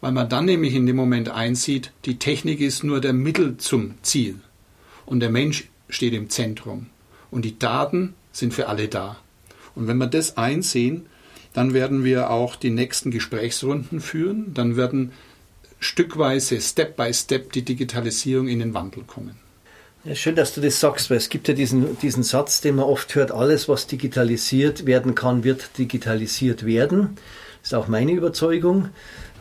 weil 0.00 0.12
man 0.12 0.28
dann 0.28 0.46
nämlich 0.46 0.74
in 0.74 0.86
dem 0.86 0.96
Moment 0.96 1.28
einsieht, 1.28 1.92
die 2.04 2.18
Technik 2.18 2.60
ist 2.60 2.84
nur 2.84 3.00
der 3.00 3.12
Mittel 3.12 3.56
zum 3.56 3.94
Ziel 4.02 4.36
und 5.06 5.20
der 5.20 5.30
Mensch 5.30 5.68
steht 5.88 6.14
im 6.14 6.30
Zentrum 6.30 6.86
und 7.30 7.44
die 7.44 7.58
Daten 7.58 8.14
sind 8.32 8.54
für 8.54 8.68
alle 8.68 8.88
da. 8.88 9.16
Und 9.74 9.86
wenn 9.86 9.98
wir 9.98 10.06
das 10.06 10.36
einsehen, 10.36 11.06
dann 11.52 11.74
werden 11.74 12.04
wir 12.04 12.30
auch 12.30 12.56
die 12.56 12.70
nächsten 12.70 13.10
Gesprächsrunden 13.10 14.00
führen, 14.00 14.54
dann 14.54 14.76
werden 14.76 15.12
stückweise, 15.80 16.60
Step 16.60 16.96
by 16.96 17.12
Step 17.12 17.52
die 17.52 17.62
Digitalisierung 17.62 18.48
in 18.48 18.60
den 18.60 18.74
Wandel 18.74 19.02
kommen. 19.04 19.36
Ja, 20.02 20.14
schön, 20.14 20.34
dass 20.34 20.54
du 20.54 20.62
das 20.62 20.80
sagst, 20.80 21.10
weil 21.10 21.18
es 21.18 21.28
gibt 21.28 21.46
ja 21.48 21.52
diesen, 21.52 21.98
diesen 21.98 22.22
Satz, 22.22 22.62
den 22.62 22.76
man 22.76 22.86
oft 22.86 23.14
hört, 23.14 23.32
alles, 23.32 23.68
was 23.68 23.86
digitalisiert 23.86 24.86
werden 24.86 25.14
kann, 25.14 25.44
wird 25.44 25.76
digitalisiert 25.76 26.64
werden. 26.64 27.18
Das 27.60 27.72
ist 27.72 27.74
auch 27.74 27.86
meine 27.86 28.12
Überzeugung. 28.12 28.88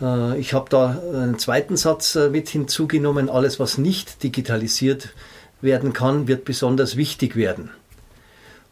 Äh, 0.01 0.37
ich 0.37 0.53
habe 0.53 0.69
da 0.69 1.01
einen 1.13 1.39
zweiten 1.39 1.77
Satz 1.77 2.15
äh, 2.15 2.29
mit 2.29 2.49
hinzugenommen, 2.49 3.29
alles, 3.29 3.57
was 3.61 3.77
nicht 3.77 4.21
digitalisiert 4.21 5.13
werden 5.61 5.93
kann, 5.93 6.27
wird 6.27 6.43
besonders 6.43 6.97
wichtig 6.97 7.37
werden. 7.37 7.69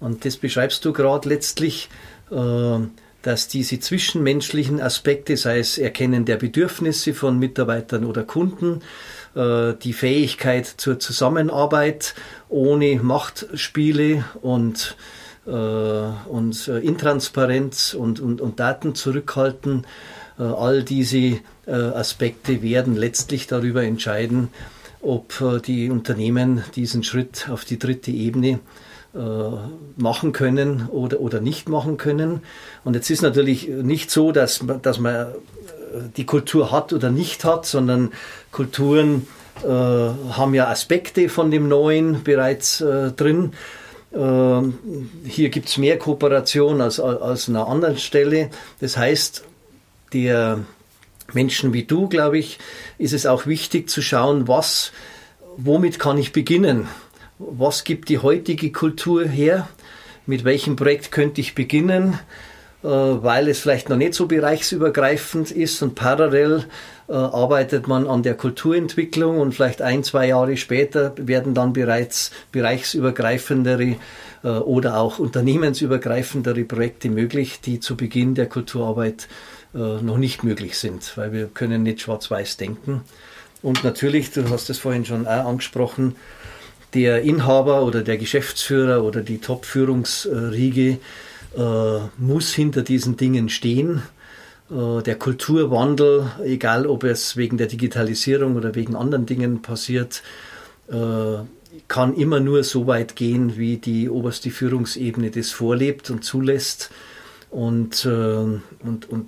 Und 0.02 0.26
das 0.26 0.36
beschreibst 0.36 0.84
du 0.84 0.92
gerade 0.92 1.30
letztlich, 1.30 1.88
äh, 2.32 2.80
dass 3.22 3.48
diese 3.48 3.80
zwischenmenschlichen 3.80 4.82
Aspekte, 4.82 5.38
sei 5.38 5.60
es 5.60 5.78
Erkennen 5.78 6.26
der 6.26 6.36
Bedürfnisse 6.36 7.14
von 7.14 7.40
Mitarbeitern 7.40 8.04
oder 8.04 8.24
Kunden, 8.24 8.82
äh, 9.38 9.76
die 9.84 9.94
Fähigkeit 9.94 10.66
zur 10.66 11.00
Zusammenarbeit 11.00 12.16
ohne 12.50 12.96
Machtspiele 12.96 14.26
und, 14.42 14.98
äh, 15.46 15.52
und 15.52 16.68
äh, 16.68 16.80
Intransparenz 16.80 17.94
und, 17.94 18.20
und, 18.20 18.42
und 18.42 18.60
Daten 18.60 18.96
zurückhalten. 18.96 19.86
all 20.38 20.84
diese 20.84 21.40
Aspekte 21.66 22.62
werden 22.62 22.96
letztlich 22.96 23.48
darüber 23.48 23.84
entscheiden, 23.84 24.50
ob 25.02 25.34
die 25.66 25.90
Unternehmen 25.90 26.64
diesen 26.76 27.04
Schritt 27.04 27.50
auf 27.50 27.66
die 27.66 27.80
dritte 27.80 28.12
Ebene 28.12 28.60
machen 29.96 30.32
können 30.34 30.88
oder, 30.90 31.20
oder 31.22 31.42
nicht 31.42 31.70
machen 31.70 31.98
können. 31.98 32.42
Und 32.84 32.94
jetzt 32.94 33.10
ist 33.10 33.24
natürlich 33.24 33.68
nicht 33.68 34.12
so, 34.12 34.32
dass, 34.32 34.64
dass 34.84 35.00
man 35.00 35.34
die 36.16 36.26
Kultur 36.26 36.72
hat 36.72 36.94
oder 36.94 37.10
nicht 37.10 37.44
hat, 37.44 37.66
sondern 37.66 38.12
Kulturen 38.58 39.28
äh, 39.64 39.68
haben 39.68 40.56
ja 40.56 40.68
Aspekte 40.68 41.30
von 41.30 41.52
dem 41.52 41.68
Neuen 41.68 42.24
bereits 42.24 42.82
äh, 42.82 43.12
drin. 43.12 43.54
Äh, 44.12 44.18
hier 45.28 45.50
gibt 45.50 45.70
es 45.70 45.78
mehr 45.78 46.00
Kooperation 46.00 46.82
als, 46.82 47.00
als 47.00 47.48
an 47.50 47.56
einer 47.56 47.68
anderen 47.68 47.98
Stelle. 48.00 48.50
Das 48.80 48.98
heißt, 48.98 49.44
der 50.12 50.66
Menschen 51.34 51.72
wie 51.74 51.84
du, 51.84 52.10
glaube 52.10 52.40
ich, 52.40 52.58
ist 52.98 53.14
es 53.14 53.28
auch 53.28 53.46
wichtig 53.46 53.92
zu 53.92 54.02
schauen, 54.02 54.48
was, 54.48 54.92
womit 55.58 56.00
kann 56.00 56.18
ich 56.18 56.32
beginnen? 56.32 56.88
Was 57.38 57.84
gibt 57.84 58.10
die 58.10 58.18
heutige 58.18 58.72
Kultur 58.72 59.28
her? 59.28 59.68
Mit 60.26 60.46
welchem 60.46 60.76
Projekt 60.76 61.12
könnte 61.12 61.42
ich 61.42 61.54
beginnen? 61.54 62.18
Äh, 62.84 62.88
weil 62.88 63.50
es 63.50 63.60
vielleicht 63.60 63.90
noch 63.90 63.98
nicht 63.98 64.14
so 64.14 64.28
bereichsübergreifend 64.28 65.52
ist 65.52 65.82
und 65.84 65.94
parallel 65.94 66.66
äh, 67.10 67.14
arbeitet 67.14 67.88
man 67.88 68.08
an 68.08 68.24
der 68.24 68.36
Kulturentwicklung 68.36 69.40
und 69.40 69.54
vielleicht 69.54 69.82
ein, 69.82 70.04
zwei 70.04 70.28
Jahre 70.28 70.58
später 70.58 71.14
werden 71.18 71.54
dann 71.54 71.74
bereits 71.74 72.32
bereichsübergreifendere 72.52 73.96
äh, 74.44 74.48
oder 74.48 75.00
auch 75.00 75.20
unternehmensübergreifendere 75.20 76.64
Projekte 76.64 77.10
möglich, 77.10 77.60
die 77.62 77.80
zu 77.80 77.96
Beginn 77.96 78.36
der 78.36 78.48
Kulturarbeit 78.48 79.28
noch 79.74 80.18
nicht 80.18 80.44
möglich 80.44 80.78
sind, 80.78 81.16
weil 81.18 81.34
wir 81.34 81.48
können 81.48 81.84
nicht 81.84 82.02
schwarz-weiß 82.02 82.58
denken. 82.58 83.02
Und 83.62 83.84
natürlich, 83.84 84.32
du 84.32 84.50
hast 84.50 84.70
es 84.70 84.80
vorhin 84.80 85.06
schon 85.06 85.28
auch 85.28 85.46
angesprochen, 85.46 86.16
der 86.94 87.22
Inhaber 87.22 87.84
oder 87.84 88.02
der 88.02 88.18
Geschäftsführer 88.18 89.04
oder 89.04 89.22
die 89.22 89.40
Top-Führungsriege 89.40 90.98
äh, 91.58 92.00
muss 92.18 92.54
hinter 92.54 92.82
diesen 92.82 93.18
Dingen 93.18 93.50
stehen. 93.50 94.04
Äh, 94.70 95.02
der 95.04 95.16
Kulturwandel, 95.16 96.32
egal 96.44 96.88
ob 96.88 97.04
es 97.04 97.38
wegen 97.38 97.58
der 97.58 97.68
Digitalisierung 97.68 98.56
oder 98.56 98.76
wegen 98.76 98.96
anderen 98.96 99.26
Dingen 99.26 99.62
passiert, 99.62 100.24
äh, 100.90 101.44
kann 101.88 102.16
immer 102.16 102.40
nur 102.40 102.64
so 102.64 102.88
weit 102.88 103.16
gehen, 103.16 103.58
wie 103.58 103.78
die 103.78 104.10
oberste 104.10 104.50
Führungsebene 104.50 105.32
das 105.32 105.52
vorlebt 105.52 106.10
und 106.10 106.24
zulässt. 106.24 106.92
Und, 107.50 108.06
äh, 108.06 108.10
und, 108.10 109.10
und, 109.10 109.28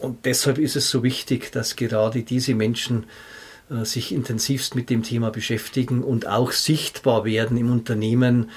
und 0.00 0.24
deshalb 0.24 0.58
ist 0.58 0.76
es 0.76 0.90
so 0.90 1.02
wichtig, 1.02 1.50
dass 1.52 1.76
gerade 1.76 2.22
diese 2.22 2.54
Menschen 2.54 3.04
sich 3.82 4.14
intensivst 4.14 4.74
mit 4.74 4.88
dem 4.88 5.02
Thema 5.02 5.28
beschäftigen 5.28 6.02
und 6.02 6.26
auch 6.26 6.52
sichtbar 6.52 7.26
werden 7.26 7.58
im 7.58 7.70
Unternehmen, 7.70 8.48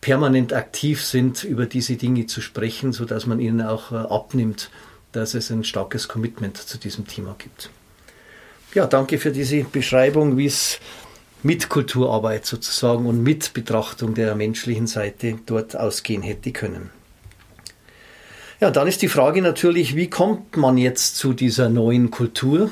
permanent 0.00 0.52
aktiv 0.52 1.04
sind, 1.04 1.44
über 1.44 1.66
diese 1.66 1.94
Dinge 1.94 2.26
zu 2.26 2.40
sprechen, 2.40 2.92
sodass 2.92 3.26
man 3.26 3.38
ihnen 3.38 3.62
auch 3.62 3.92
abnimmt, 3.92 4.70
dass 5.16 5.34
es 5.34 5.50
ein 5.50 5.64
starkes 5.64 6.08
Commitment 6.08 6.56
zu 6.56 6.78
diesem 6.78 7.06
Thema 7.06 7.34
gibt. 7.38 7.70
Ja, 8.74 8.86
danke 8.86 9.18
für 9.18 9.32
diese 9.32 9.64
Beschreibung, 9.64 10.36
wie 10.36 10.46
es 10.46 10.78
mit 11.42 11.68
Kulturarbeit 11.68 12.44
sozusagen 12.44 13.06
und 13.06 13.22
mit 13.22 13.54
Betrachtung 13.54 14.14
der 14.14 14.34
menschlichen 14.34 14.86
Seite 14.86 15.38
dort 15.46 15.76
ausgehen 15.76 16.22
hätte 16.22 16.52
können. 16.52 16.90
Ja, 18.60 18.70
dann 18.70 18.88
ist 18.88 19.02
die 19.02 19.08
Frage 19.08 19.42
natürlich, 19.42 19.96
wie 19.96 20.08
kommt 20.08 20.56
man 20.56 20.76
jetzt 20.78 21.16
zu 21.16 21.32
dieser 21.32 21.68
neuen 21.68 22.10
Kultur? 22.10 22.70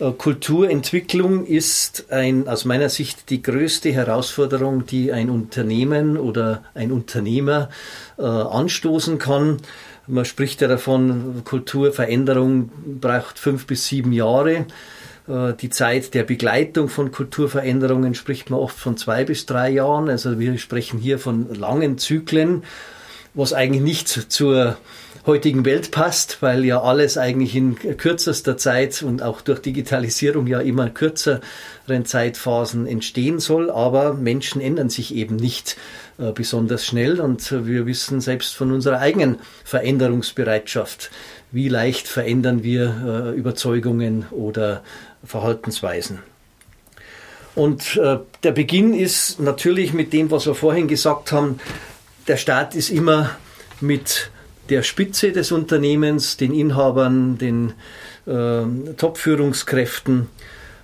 Äh, 0.00 0.10
Kulturentwicklung 0.12 1.46
ist 1.46 2.10
ein, 2.10 2.48
aus 2.48 2.64
meiner 2.64 2.88
Sicht 2.88 3.30
die 3.30 3.42
größte 3.42 3.92
Herausforderung, 3.92 4.86
die 4.86 5.12
ein 5.12 5.30
Unternehmen 5.30 6.16
oder 6.16 6.64
ein 6.74 6.90
Unternehmer 6.90 7.68
äh, 8.18 8.22
anstoßen 8.22 9.18
kann. 9.18 9.58
Man 10.06 10.24
spricht 10.24 10.60
ja 10.60 10.68
davon, 10.68 11.42
Kulturveränderung 11.44 12.70
braucht 13.00 13.38
fünf 13.38 13.66
bis 13.66 13.86
sieben 13.86 14.12
Jahre. 14.12 14.66
Äh, 15.28 15.54
die 15.54 15.70
Zeit 15.70 16.14
der 16.14 16.24
Begleitung 16.24 16.88
von 16.88 17.10
Kulturveränderungen 17.10 18.14
spricht 18.14 18.50
man 18.50 18.60
oft 18.60 18.76
von 18.78 18.96
zwei 18.96 19.24
bis 19.24 19.46
drei 19.46 19.70
Jahren. 19.70 20.08
Also 20.08 20.38
wir 20.38 20.56
sprechen 20.58 20.98
hier 20.98 21.18
von 21.18 21.54
langen 21.54 21.98
Zyklen, 21.98 22.64
was 23.34 23.52
eigentlich 23.52 23.82
nicht 23.82 24.08
zur 24.08 24.76
heutigen 25.26 25.64
Welt 25.64 25.90
passt, 25.90 26.42
weil 26.42 26.64
ja 26.64 26.82
alles 26.82 27.16
eigentlich 27.16 27.54
in 27.56 27.76
kürzester 27.96 28.56
Zeit 28.56 29.02
und 29.02 29.22
auch 29.22 29.40
durch 29.40 29.60
Digitalisierung 29.60 30.46
ja 30.46 30.60
immer 30.60 30.90
kürzeren 30.90 31.40
Zeitphasen 32.04 32.86
entstehen 32.86 33.40
soll. 33.40 33.70
Aber 33.70 34.14
Menschen 34.14 34.60
ändern 34.60 34.90
sich 34.90 35.14
eben 35.14 35.36
nicht. 35.36 35.76
Äh, 36.16 36.30
besonders 36.30 36.86
schnell 36.86 37.20
und 37.20 37.50
wir 37.66 37.86
wissen 37.86 38.20
selbst 38.20 38.54
von 38.54 38.70
unserer 38.70 39.00
eigenen 39.00 39.40
Veränderungsbereitschaft, 39.64 41.10
wie 41.50 41.68
leicht 41.68 42.06
verändern 42.06 42.62
wir 42.62 43.32
äh, 43.34 43.36
Überzeugungen 43.36 44.26
oder 44.30 44.84
Verhaltensweisen. 45.24 46.20
Und 47.56 47.96
äh, 47.96 48.18
der 48.44 48.52
Beginn 48.52 48.94
ist 48.94 49.40
natürlich 49.40 49.92
mit 49.92 50.12
dem, 50.12 50.30
was 50.30 50.46
wir 50.46 50.54
vorhin 50.54 50.86
gesagt 50.86 51.32
haben, 51.32 51.58
der 52.26 52.36
Start 52.36 52.74
ist 52.74 52.90
immer 52.90 53.30
mit 53.80 54.30
der 54.70 54.82
Spitze 54.82 55.32
des 55.32 55.52
Unternehmens, 55.52 56.36
den 56.36 56.52
Inhabern, 56.52 57.38
den 57.38 57.74
äh, 58.26 58.62
Top-Führungskräften. 58.96 60.28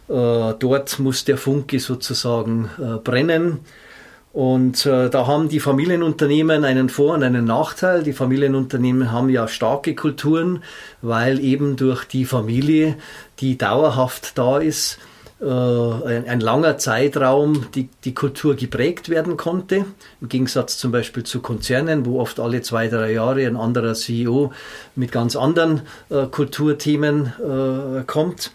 Äh, 0.09 0.13
dort 0.59 0.99
muss 0.99 1.25
der 1.25 1.39
Funke 1.39 1.81
sozusagen 1.81 2.71
äh, 2.79 2.99
brennen. 2.99 3.61
Und 4.33 4.87
äh, 4.87 5.11
da 5.11 5.27
haben 5.27 5.49
die 5.49 5.59
Familienunternehmen 5.59 6.65
einen 6.65 6.89
Vor- 6.89 7.15
und 7.15 7.25
einen 7.25 7.47
Nachteil. 7.47 8.05
Die 8.05 8.13
Familienunternehmen 8.13 9.11
haben 9.11 9.29
ja 9.29 9.49
starke 9.49 9.95
Kulturen, 9.95 10.63
weil 11.03 11.41
eben 11.41 11.77
durch 11.77 12.05
die 12.05 12.25
Familie, 12.25 12.97
die 13.41 13.59
dauerhaft 13.59 14.39
da 14.39 14.59
ist, 14.59 14.99
äh, 15.41 15.45
ein, 15.47 16.41
langer 16.41 16.77
Zeitraum 16.79 17.67
die, 17.75 17.89
die 18.05 18.15
Kultur 18.15 18.57
geprägt 18.57 19.09
werden 19.09 19.37
konnte. 19.37 19.87
Im 20.21 20.29
Gegensatz 20.29 20.77
zum 20.77 20.93
Beispiel 20.93 21.25
zu 21.25 21.41
Konzernen, 21.41 22.05
wo 22.05 22.21
oft 22.21 22.41
alle 22.41 22.61
zwei, 22.63 22.89
drei 22.89 23.13
Jahre 23.13 23.47
ein 23.47 23.57
anderer 23.57 23.95
CEO 23.95 24.53
mit 24.97 25.13
ganz 25.13 25.37
anderen 25.37 25.83
äh, 26.11 26.27
Kulturthemen 26.27 27.33
äh, 27.39 28.03
kommt. 28.07 28.53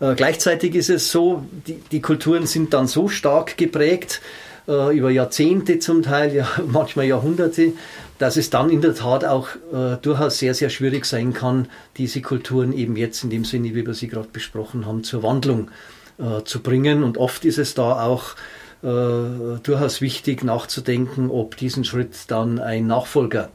Äh, 0.00 0.14
gleichzeitig 0.14 0.74
ist 0.74 0.90
es 0.90 1.12
so, 1.12 1.44
die, 1.66 1.80
die 1.90 2.00
Kulturen 2.00 2.46
sind 2.46 2.72
dann 2.72 2.86
so 2.86 3.08
stark 3.08 3.58
geprägt, 3.58 4.22
äh, 4.66 4.96
über 4.96 5.10
Jahrzehnte 5.10 5.80
zum 5.80 6.02
Teil, 6.02 6.34
ja, 6.34 6.48
manchmal 6.66 7.06
Jahrhunderte, 7.06 7.72
dass 8.18 8.36
es 8.36 8.50
dann 8.50 8.70
in 8.70 8.80
der 8.80 8.94
Tat 8.94 9.24
auch 9.24 9.48
äh, 9.72 9.96
durchaus 10.00 10.38
sehr, 10.38 10.54
sehr 10.54 10.70
schwierig 10.70 11.04
sein 11.04 11.34
kann, 11.34 11.68
diese 11.96 12.22
Kulturen 12.22 12.72
eben 12.72 12.96
jetzt 12.96 13.22
in 13.24 13.30
dem 13.30 13.44
Sinne, 13.44 13.74
wie 13.74 13.86
wir 13.86 13.94
sie 13.94 14.08
gerade 14.08 14.28
besprochen 14.32 14.86
haben, 14.86 15.04
zur 15.04 15.22
Wandlung 15.22 15.70
äh, 16.18 16.42
zu 16.44 16.62
bringen. 16.62 17.02
Und 17.02 17.18
oft 17.18 17.44
ist 17.44 17.58
es 17.58 17.74
da 17.74 18.04
auch 18.04 18.34
äh, 18.82 19.58
durchaus 19.62 20.00
wichtig 20.00 20.42
nachzudenken, 20.44 21.30
ob 21.30 21.56
diesen 21.56 21.84
Schritt 21.84 22.16
dann 22.28 22.58
ein 22.58 22.86
Nachfolger 22.86 23.50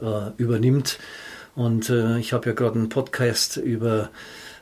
äh, 0.00 0.30
übernimmt. 0.36 0.98
Und 1.54 1.90
äh, 1.90 2.18
ich 2.18 2.32
habe 2.32 2.48
ja 2.48 2.54
gerade 2.54 2.78
einen 2.78 2.88
Podcast 2.88 3.56
über 3.56 4.10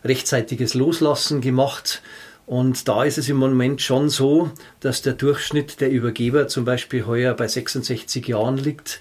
rechtzeitiges 0.05 0.75
Loslassen 0.75 1.41
gemacht. 1.41 2.03
Und 2.47 2.89
da 2.89 3.05
ist 3.05 3.19
es 3.19 3.29
im 3.29 3.37
Moment 3.37 3.81
schon 3.81 4.09
so, 4.11 4.51
dass 4.81 5.03
der 5.03 5.15
Durchschnitt 5.15 5.81
der 5.81 5.91
Übergeber 5.91 6.47
zum 6.47 6.65
Beispiel 6.65 7.07
heuer 7.07 7.35
bei 7.35 7.49
66 7.49 8.27
Jahren 8.29 8.59
liegt. 8.59 9.01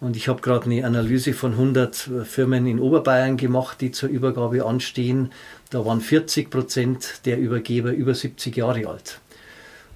Und 0.00 0.16
ich 0.16 0.28
habe 0.28 0.42
gerade 0.42 0.66
eine 0.66 0.84
Analyse 0.84 1.32
von 1.32 1.52
100 1.52 2.10
Firmen 2.24 2.66
in 2.66 2.80
Oberbayern 2.80 3.36
gemacht, 3.36 3.80
die 3.80 3.92
zur 3.92 4.08
Übergabe 4.08 4.66
anstehen. 4.66 5.30
Da 5.72 5.86
waren 5.86 6.02
40 6.02 6.50
Prozent 6.50 7.22
der 7.24 7.38
Übergeber 7.38 7.92
über 7.92 8.14
70 8.14 8.54
Jahre 8.54 8.86
alt. 8.88 9.20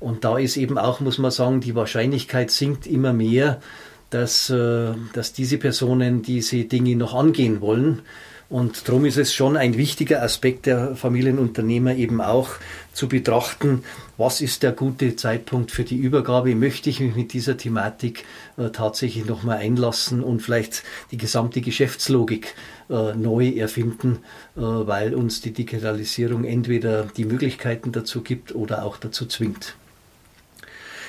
Und 0.01 0.25
da 0.25 0.39
ist 0.39 0.57
eben 0.57 0.79
auch, 0.79 1.01
muss 1.01 1.19
man 1.19 1.31
sagen, 1.31 1.61
die 1.61 1.75
Wahrscheinlichkeit 1.75 2.51
sinkt 2.51 2.87
immer 2.87 3.13
mehr, 3.13 3.61
dass, 4.09 4.49
äh, 4.49 4.95
dass 5.13 5.35
diese 5.35 5.59
Personen 5.59 6.23
diese 6.23 6.65
Dinge 6.65 6.97
noch 6.97 7.13
angehen 7.13 7.61
wollen. 7.61 8.01
Und 8.49 8.87
darum 8.87 9.05
ist 9.05 9.17
es 9.17 9.35
schon 9.35 9.57
ein 9.57 9.77
wichtiger 9.77 10.23
Aspekt 10.23 10.67
der 10.67 10.95
Familienunternehmer 10.95 11.97
eben 11.97 12.21
auch 12.21 12.51
zu 12.93 13.09
betrachten, 13.09 13.83
was 14.19 14.41
ist 14.41 14.63
der 14.63 14.71
gute 14.71 15.17
Zeitpunkt 15.17 15.73
für 15.73 15.83
die 15.83 15.97
Übergabe, 15.97 16.55
möchte 16.55 16.89
ich 16.89 17.01
mich 17.01 17.17
mit 17.17 17.33
dieser 17.33 17.57
Thematik 17.57 18.25
äh, 18.57 18.71
tatsächlich 18.71 19.27
nochmal 19.27 19.59
einlassen 19.59 20.23
und 20.23 20.41
vielleicht 20.41 20.85
die 21.11 21.19
gesamte 21.19 21.61
Geschäftslogik 21.61 22.55
äh, 22.89 23.15
neu 23.15 23.49
erfinden, 23.49 24.21
äh, 24.57 24.61
weil 24.61 25.15
uns 25.15 25.41
die 25.41 25.53
Digitalisierung 25.53 26.45
entweder 26.45 27.09
die 27.17 27.25
Möglichkeiten 27.25 27.91
dazu 27.91 28.23
gibt 28.23 28.55
oder 28.55 28.85
auch 28.85 28.97
dazu 28.97 29.27
zwingt. 29.27 29.75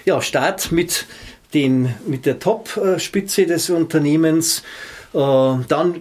Ja, 0.05 0.21
Start 0.23 0.71
mit, 0.71 1.05
den, 1.53 1.93
mit 2.07 2.25
der 2.25 2.39
Top-Spitze 2.39 3.45
des 3.45 3.69
Unternehmens. 3.69 4.63
Äh, 5.17 5.63
dann, 5.67 5.95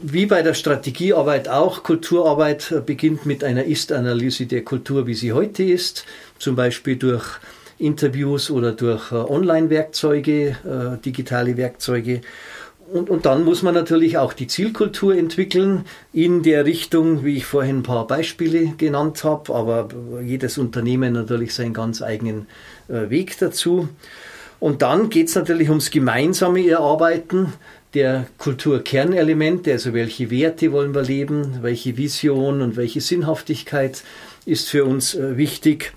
wie 0.00 0.26
bei 0.26 0.42
der 0.42 0.54
Strategiearbeit 0.54 1.48
auch, 1.48 1.82
Kulturarbeit 1.82 2.70
äh, 2.70 2.80
beginnt 2.80 3.26
mit 3.26 3.42
einer 3.42 3.64
Ist-Analyse 3.64 4.46
der 4.46 4.62
Kultur, 4.62 5.08
wie 5.08 5.14
sie 5.14 5.32
heute 5.32 5.64
ist, 5.64 6.04
zum 6.38 6.54
Beispiel 6.54 6.94
durch 6.94 7.24
Interviews 7.78 8.48
oder 8.48 8.70
durch 8.70 9.10
äh, 9.10 9.16
Online-Werkzeuge, 9.16 10.98
digitale 11.04 11.56
Werkzeuge. 11.56 12.20
Und, 12.92 13.10
und 13.10 13.26
dann 13.26 13.44
muss 13.44 13.62
man 13.62 13.74
natürlich 13.74 14.18
auch 14.18 14.32
die 14.32 14.46
Zielkultur 14.46 15.16
entwickeln 15.16 15.84
in 16.12 16.44
der 16.44 16.64
Richtung, 16.64 17.24
wie 17.24 17.38
ich 17.38 17.46
vorhin 17.46 17.78
ein 17.78 17.82
paar 17.82 18.06
Beispiele 18.06 18.74
genannt 18.76 19.24
habe, 19.24 19.52
aber 19.52 19.88
jedes 20.24 20.58
Unternehmen 20.58 21.12
natürlich 21.12 21.54
seinen 21.54 21.72
ganz 21.72 22.02
eigenen 22.02 22.46
Weg 22.88 23.38
dazu. 23.38 23.88
Und 24.58 24.82
dann 24.82 25.08
geht 25.08 25.28
es 25.28 25.36
natürlich 25.36 25.68
ums 25.68 25.90
gemeinsame 25.90 26.66
Erarbeiten 26.66 27.52
der 27.94 28.26
Kulturkernelemente, 28.38 29.72
also 29.72 29.92
welche 29.92 30.30
Werte 30.30 30.72
wollen 30.72 30.94
wir 30.94 31.02
leben, 31.02 31.58
welche 31.62 31.96
Vision 31.96 32.62
und 32.62 32.76
welche 32.76 33.00
Sinnhaftigkeit 33.00 34.02
ist 34.46 34.68
für 34.68 34.84
uns 34.84 35.14
äh, 35.14 35.36
wichtig. 35.36 35.92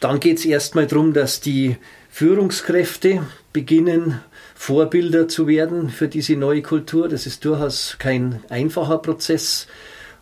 Dann 0.00 0.20
geht 0.20 0.38
es 0.38 0.44
erstmal 0.44 0.86
darum, 0.86 1.12
dass 1.12 1.40
die 1.40 1.76
Führungskräfte 2.10 3.26
beginnen, 3.52 4.20
Vorbilder 4.54 5.28
zu 5.28 5.46
werden 5.46 5.88
für 5.88 6.08
diese 6.08 6.36
neue 6.36 6.62
Kultur. 6.62 7.08
Das 7.08 7.26
ist 7.26 7.44
durchaus 7.44 7.96
kein 7.98 8.40
einfacher 8.48 8.98
Prozess. 8.98 9.66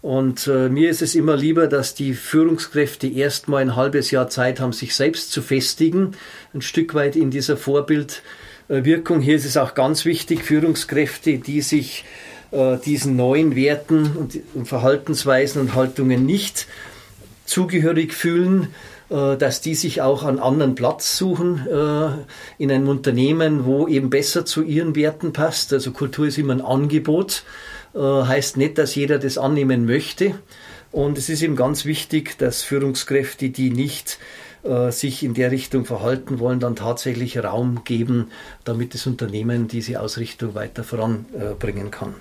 Und 0.02 0.46
äh, 0.46 0.68
mir 0.68 0.90
ist 0.90 1.02
es 1.02 1.14
immer 1.14 1.36
lieber, 1.36 1.66
dass 1.66 1.94
die 1.94 2.14
Führungskräfte 2.14 3.08
erstmal 3.08 3.62
ein 3.62 3.76
halbes 3.76 4.10
Jahr 4.10 4.28
Zeit 4.28 4.60
haben, 4.60 4.72
sich 4.72 4.94
selbst 4.94 5.32
zu 5.32 5.42
festigen, 5.42 6.12
ein 6.54 6.62
Stück 6.62 6.94
weit 6.94 7.16
in 7.16 7.30
dieser 7.30 7.56
Vorbild- 7.56 8.22
Wirkung. 8.68 9.20
Hier 9.20 9.36
ist 9.36 9.44
es 9.44 9.56
auch 9.56 9.74
ganz 9.74 10.04
wichtig, 10.04 10.42
Führungskräfte, 10.42 11.38
die 11.38 11.60
sich 11.60 12.04
äh, 12.50 12.76
diesen 12.78 13.16
neuen 13.16 13.54
Werten 13.54 14.16
und, 14.54 14.66
Verhaltensweisen 14.66 15.60
und 15.60 15.74
Haltungen 15.74 16.26
nicht 16.26 16.66
zugehörig 17.44 18.12
fühlen, 18.12 18.68
äh, 19.08 19.36
dass 19.36 19.60
die 19.60 19.74
sich 19.74 20.02
auch 20.02 20.24
an 20.24 20.38
anderen 20.38 20.74
Platz 20.74 21.16
suchen 21.16 21.66
äh, 21.66 22.62
in 22.62 22.70
einem 22.70 22.88
Unternehmen, 22.88 23.64
wo 23.64 23.86
eben 23.86 24.10
besser 24.10 24.44
zu 24.44 24.62
ihren 24.62 24.96
Werten 24.96 25.32
passt. 25.32 25.72
Also 25.72 25.92
Kultur 25.92 26.26
ist 26.26 26.38
immer 26.38 26.54
ein 26.54 26.60
Angebot. 26.60 27.44
Äh, 27.44 27.76
äh, 27.96 27.98
heißt 28.00 28.56
nicht, 28.58 28.78
dass 28.78 28.94
jeder 28.94 29.18
das 29.18 29.38
annehmen 29.38 29.86
möchte. 29.86 30.34
Und 30.92 31.18
es 31.18 31.28
ist 31.28 31.42
eben 31.42 31.56
ganz 31.56 31.84
wichtig, 31.84 32.38
dass 32.38 32.62
Führungskräfte, 32.62 33.50
die 33.50 33.70
nicht 33.70 34.18
äh, 34.66 34.92
sich 34.92 35.22
in 35.22 35.34
der 35.34 35.50
Richtung 35.50 35.84
verhalten 35.84 36.38
wollen, 36.38 36.60
dann 36.60 36.76
tatsächlich 36.76 37.42
Raum 37.42 37.84
geben, 37.84 38.30
damit 38.64 38.94
das 38.94 39.06
Unternehmen 39.06 39.68
diese 39.68 40.00
Ausrichtung 40.00 40.54
weiter 40.54 40.84
voranbringen 40.84 41.90
kann. 41.90 42.14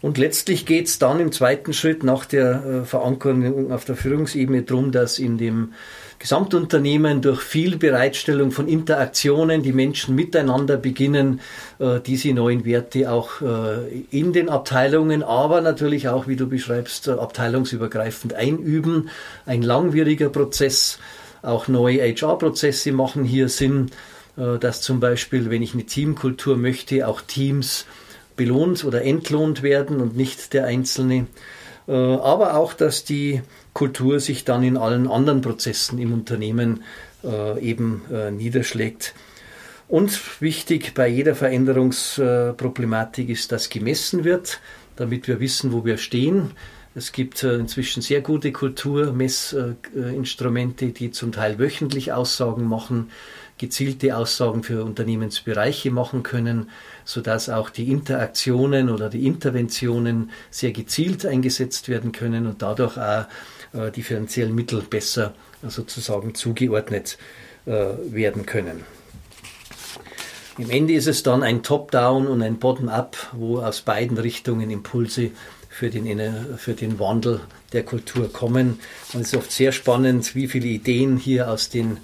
Und 0.00 0.16
letztlich 0.16 0.64
geht 0.64 0.86
es 0.86 0.98
dann 0.98 1.18
im 1.18 1.32
zweiten 1.32 1.72
Schritt 1.72 2.04
nach 2.04 2.24
der 2.24 2.64
äh, 2.64 2.84
Verankerung 2.84 3.72
auf 3.72 3.84
der 3.84 3.96
Führungsebene 3.96 4.62
darum, 4.62 4.92
dass 4.92 5.18
in 5.18 5.38
dem 5.38 5.72
Gesamtunternehmen 6.18 7.22
durch 7.22 7.40
viel 7.40 7.76
Bereitstellung 7.76 8.50
von 8.50 8.66
Interaktionen 8.68 9.62
die 9.62 9.72
Menschen 9.72 10.14
miteinander 10.14 10.76
beginnen, 10.76 11.40
äh, 11.78 12.00
diese 12.00 12.32
neuen 12.32 12.64
Werte 12.64 13.10
auch 13.10 13.40
äh, 13.40 14.02
in 14.10 14.32
den 14.32 14.48
Abteilungen, 14.48 15.22
aber 15.22 15.60
natürlich 15.60 16.08
auch, 16.08 16.26
wie 16.26 16.36
du 16.36 16.48
beschreibst, 16.48 17.08
abteilungsübergreifend 17.08 18.34
einüben. 18.34 19.10
Ein 19.46 19.62
langwieriger 19.62 20.28
Prozess. 20.28 20.98
Auch 21.42 21.68
neue 21.68 22.00
HR-Prozesse 22.02 22.90
machen 22.90 23.22
hier 23.22 23.48
Sinn, 23.48 23.90
dass 24.34 24.82
zum 24.82 24.98
Beispiel, 24.98 25.50
wenn 25.50 25.62
ich 25.62 25.72
eine 25.72 25.84
Teamkultur 25.84 26.56
möchte, 26.56 27.06
auch 27.06 27.20
Teams 27.20 27.86
belohnt 28.38 28.84
oder 28.84 29.02
entlohnt 29.02 29.62
werden 29.62 30.00
und 30.00 30.16
nicht 30.16 30.54
der 30.54 30.64
Einzelne. 30.64 31.26
Äh, 31.86 31.92
aber 31.92 32.56
auch, 32.56 32.72
dass 32.72 33.04
die 33.04 33.42
Kultur 33.78 34.18
sich 34.18 34.44
dann 34.44 34.64
in 34.64 34.76
allen 34.76 35.08
anderen 35.08 35.40
Prozessen 35.40 36.00
im 36.00 36.12
Unternehmen 36.12 36.82
äh, 37.22 37.60
eben 37.60 38.02
äh, 38.12 38.32
niederschlägt. 38.32 39.14
Und 39.86 40.42
wichtig 40.42 40.94
bei 40.94 41.06
jeder 41.06 41.36
Veränderungsproblematik 41.36 43.28
ist, 43.28 43.52
dass 43.52 43.70
gemessen 43.70 44.24
wird, 44.24 44.60
damit 44.96 45.28
wir 45.28 45.38
wissen, 45.38 45.72
wo 45.72 45.84
wir 45.84 45.96
stehen. 45.96 46.50
Es 46.96 47.12
gibt 47.12 47.44
inzwischen 47.44 48.02
sehr 48.02 48.20
gute 48.20 48.50
Kulturmessinstrumente, 48.50 50.88
die 50.88 51.12
zum 51.12 51.30
Teil 51.30 51.60
wöchentlich 51.60 52.12
Aussagen 52.12 52.64
machen 52.64 53.10
gezielte 53.58 54.16
Aussagen 54.16 54.62
für 54.62 54.84
Unternehmensbereiche 54.84 55.90
machen 55.90 56.22
können, 56.22 56.70
sodass 57.04 57.50
auch 57.50 57.70
die 57.70 57.90
Interaktionen 57.90 58.88
oder 58.88 59.10
die 59.10 59.26
Interventionen 59.26 60.30
sehr 60.50 60.72
gezielt 60.72 61.26
eingesetzt 61.26 61.88
werden 61.88 62.12
können 62.12 62.46
und 62.46 62.62
dadurch 62.62 62.96
auch 62.96 63.22
äh, 63.22 63.24
die 63.72 64.02
finanziellen 64.02 64.54
Mittel 64.54 64.82
besser 64.82 65.34
äh, 65.62 65.70
sozusagen 65.70 66.34
zugeordnet 66.34 67.18
äh, 67.66 67.86
werden 68.10 68.46
können. 68.46 68.84
Im 70.58 70.70
Ende 70.70 70.94
ist 70.94 71.06
es 71.06 71.22
dann 71.22 71.42
ein 71.42 71.62
Top-Down 71.62 72.26
und 72.26 72.42
ein 72.42 72.58
Bottom-Up, 72.58 73.16
wo 73.32 73.60
aus 73.60 73.82
beiden 73.82 74.18
Richtungen 74.18 74.70
Impulse 74.70 75.30
für 75.68 75.88
den, 75.88 76.56
für 76.56 76.74
den 76.74 76.98
Wandel 76.98 77.40
der 77.72 77.84
Kultur 77.84 78.32
kommen. 78.32 78.80
Und 79.12 79.20
es 79.20 79.28
ist 79.28 79.36
oft 79.36 79.52
sehr 79.52 79.70
spannend, 79.70 80.34
wie 80.34 80.48
viele 80.48 80.66
Ideen 80.66 81.16
hier 81.16 81.48
aus 81.48 81.68
den 81.68 81.98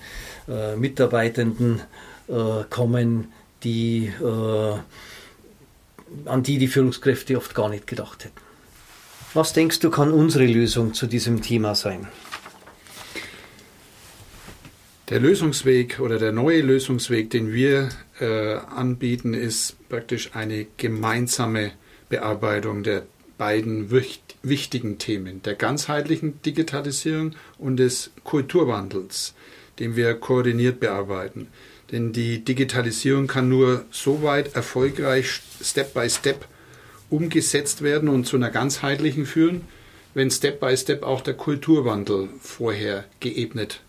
äh, 0.48 0.76
Mitarbeitenden 0.76 1.80
äh, 2.28 2.62
kommen, 2.70 3.32
die, 3.64 4.12
äh, 4.22 6.28
an 6.28 6.44
die 6.44 6.58
die 6.58 6.68
Führungskräfte 6.68 7.36
oft 7.36 7.56
gar 7.56 7.68
nicht 7.68 7.88
gedacht 7.88 8.24
hätten. 8.24 8.43
Was 9.34 9.52
denkst 9.52 9.80
du, 9.80 9.90
kann 9.90 10.12
unsere 10.12 10.46
Lösung 10.46 10.94
zu 10.94 11.06
diesem 11.06 11.42
Thema 11.42 11.74
sein? 11.74 12.06
Der 15.10 15.20
Lösungsweg 15.20 16.00
oder 16.00 16.18
der 16.18 16.32
neue 16.32 16.62
Lösungsweg, 16.62 17.30
den 17.30 17.52
wir 17.52 17.90
äh, 18.20 18.54
anbieten, 18.54 19.34
ist 19.34 19.76
praktisch 19.88 20.30
eine 20.34 20.66
gemeinsame 20.76 21.72
Bearbeitung 22.08 22.82
der 22.84 23.02
beiden 23.36 23.90
wichtigen 23.90 24.98
Themen, 24.98 25.42
der 25.42 25.54
ganzheitlichen 25.54 26.40
Digitalisierung 26.42 27.32
und 27.58 27.76
des 27.76 28.12
Kulturwandels 28.22 29.34
den 29.78 29.96
wir 29.96 30.14
koordiniert 30.14 30.80
bearbeiten. 30.80 31.48
Denn 31.92 32.12
die 32.12 32.44
Digitalisierung 32.44 33.26
kann 33.26 33.48
nur 33.48 33.84
so 33.90 34.22
weit 34.22 34.54
erfolgreich 34.54 35.40
Step 35.62 35.94
by 35.94 36.08
Step 36.08 36.46
umgesetzt 37.10 37.82
werden 37.82 38.08
und 38.08 38.26
zu 38.26 38.36
einer 38.36 38.50
ganzheitlichen 38.50 39.26
führen, 39.26 39.62
wenn 40.14 40.30
Step 40.30 40.60
by 40.60 40.76
Step 40.76 41.02
auch 41.02 41.20
der 41.20 41.34
Kulturwandel 41.34 42.28
vorher 42.40 43.04
geebnet 43.20 43.80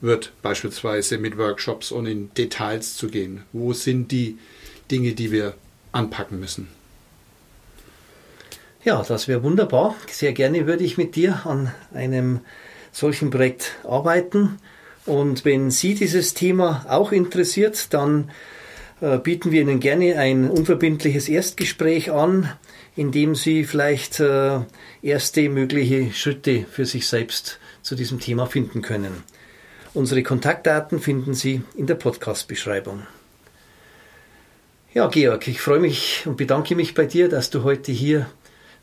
wird, 0.00 0.32
beispielsweise 0.42 1.18
mit 1.18 1.38
Workshops 1.38 1.92
und 1.92 2.06
in 2.06 2.32
Details 2.34 2.96
zu 2.96 3.08
gehen. 3.08 3.42
Wo 3.52 3.72
sind 3.72 4.10
die 4.12 4.38
Dinge, 4.90 5.12
die 5.12 5.32
wir 5.32 5.54
anpacken 5.92 6.40
müssen? 6.40 6.68
Ja, 8.84 9.02
das 9.02 9.28
wäre 9.28 9.44
wunderbar. 9.44 9.94
Sehr 10.08 10.32
gerne 10.32 10.66
würde 10.66 10.82
ich 10.82 10.98
mit 10.98 11.14
dir 11.14 11.46
an 11.46 11.72
einem 11.94 12.40
solchen 12.90 13.30
Projekt 13.30 13.76
arbeiten. 13.84 14.58
Und 15.06 15.44
wenn 15.44 15.70
Sie 15.70 15.94
dieses 15.94 16.34
Thema 16.34 16.84
auch 16.88 17.12
interessiert, 17.12 17.94
dann 17.94 18.30
bieten 19.24 19.50
wir 19.50 19.62
Ihnen 19.62 19.80
gerne 19.80 20.16
ein 20.16 20.48
unverbindliches 20.48 21.28
Erstgespräch 21.28 22.12
an, 22.12 22.52
in 22.94 23.10
dem 23.10 23.34
Sie 23.34 23.64
vielleicht 23.64 24.20
äh, 24.20 24.60
erste 25.02 25.48
mögliche 25.48 26.12
Schritte 26.12 26.66
für 26.70 26.86
sich 26.86 27.08
selbst 27.08 27.58
zu 27.82 27.96
diesem 27.96 28.20
Thema 28.20 28.46
finden 28.46 28.80
können. 28.80 29.24
Unsere 29.92 30.22
Kontaktdaten 30.22 31.00
finden 31.00 31.34
Sie 31.34 31.62
in 31.74 31.86
der 31.86 31.96
Podcast-Beschreibung. 31.96 33.02
Ja, 34.94 35.08
Georg, 35.08 35.48
ich 35.48 35.60
freue 35.60 35.80
mich 35.80 36.22
und 36.26 36.36
bedanke 36.36 36.76
mich 36.76 36.94
bei 36.94 37.06
dir, 37.06 37.28
dass 37.28 37.50
du 37.50 37.64
heute 37.64 37.90
hier 37.90 38.30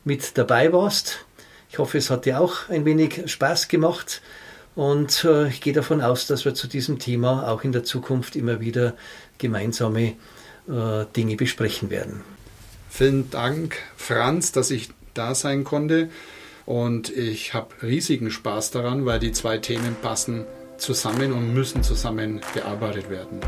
mit 0.04 0.36
dabei 0.36 0.72
warst. 0.72 1.24
Ich 1.70 1.78
hoffe, 1.78 1.98
es 1.98 2.10
hat 2.10 2.26
dir 2.26 2.40
auch 2.40 2.68
ein 2.68 2.84
wenig 2.84 3.22
Spaß 3.30 3.68
gemacht. 3.68 4.20
Und 4.74 5.24
äh, 5.24 5.48
ich 5.48 5.60
gehe 5.60 5.72
davon 5.72 6.00
aus, 6.00 6.26
dass 6.26 6.44
wir 6.44 6.54
zu 6.54 6.68
diesem 6.68 6.98
Thema 6.98 7.48
auch 7.48 7.64
in 7.64 7.72
der 7.72 7.84
Zukunft 7.84 8.36
immer 8.36 8.60
wieder 8.60 8.94
gemeinsame 9.38 10.14
äh, 10.68 11.04
Dinge 11.16 11.36
besprechen 11.36 11.90
werden. 11.90 12.22
Vielen 12.88 13.30
Dank, 13.30 13.78
Franz, 13.96 14.52
dass 14.52 14.70
ich 14.70 14.90
da 15.14 15.34
sein 15.34 15.64
konnte. 15.64 16.08
Und 16.66 17.10
ich 17.10 17.54
habe 17.54 17.68
riesigen 17.82 18.30
Spaß 18.30 18.70
daran, 18.70 19.06
weil 19.06 19.18
die 19.18 19.32
zwei 19.32 19.58
Themen 19.58 19.96
passen 20.00 20.44
zusammen 20.76 21.32
und 21.32 21.52
müssen 21.52 21.82
zusammen 21.82 22.40
bearbeitet 22.54 23.10
werden. 23.10 23.40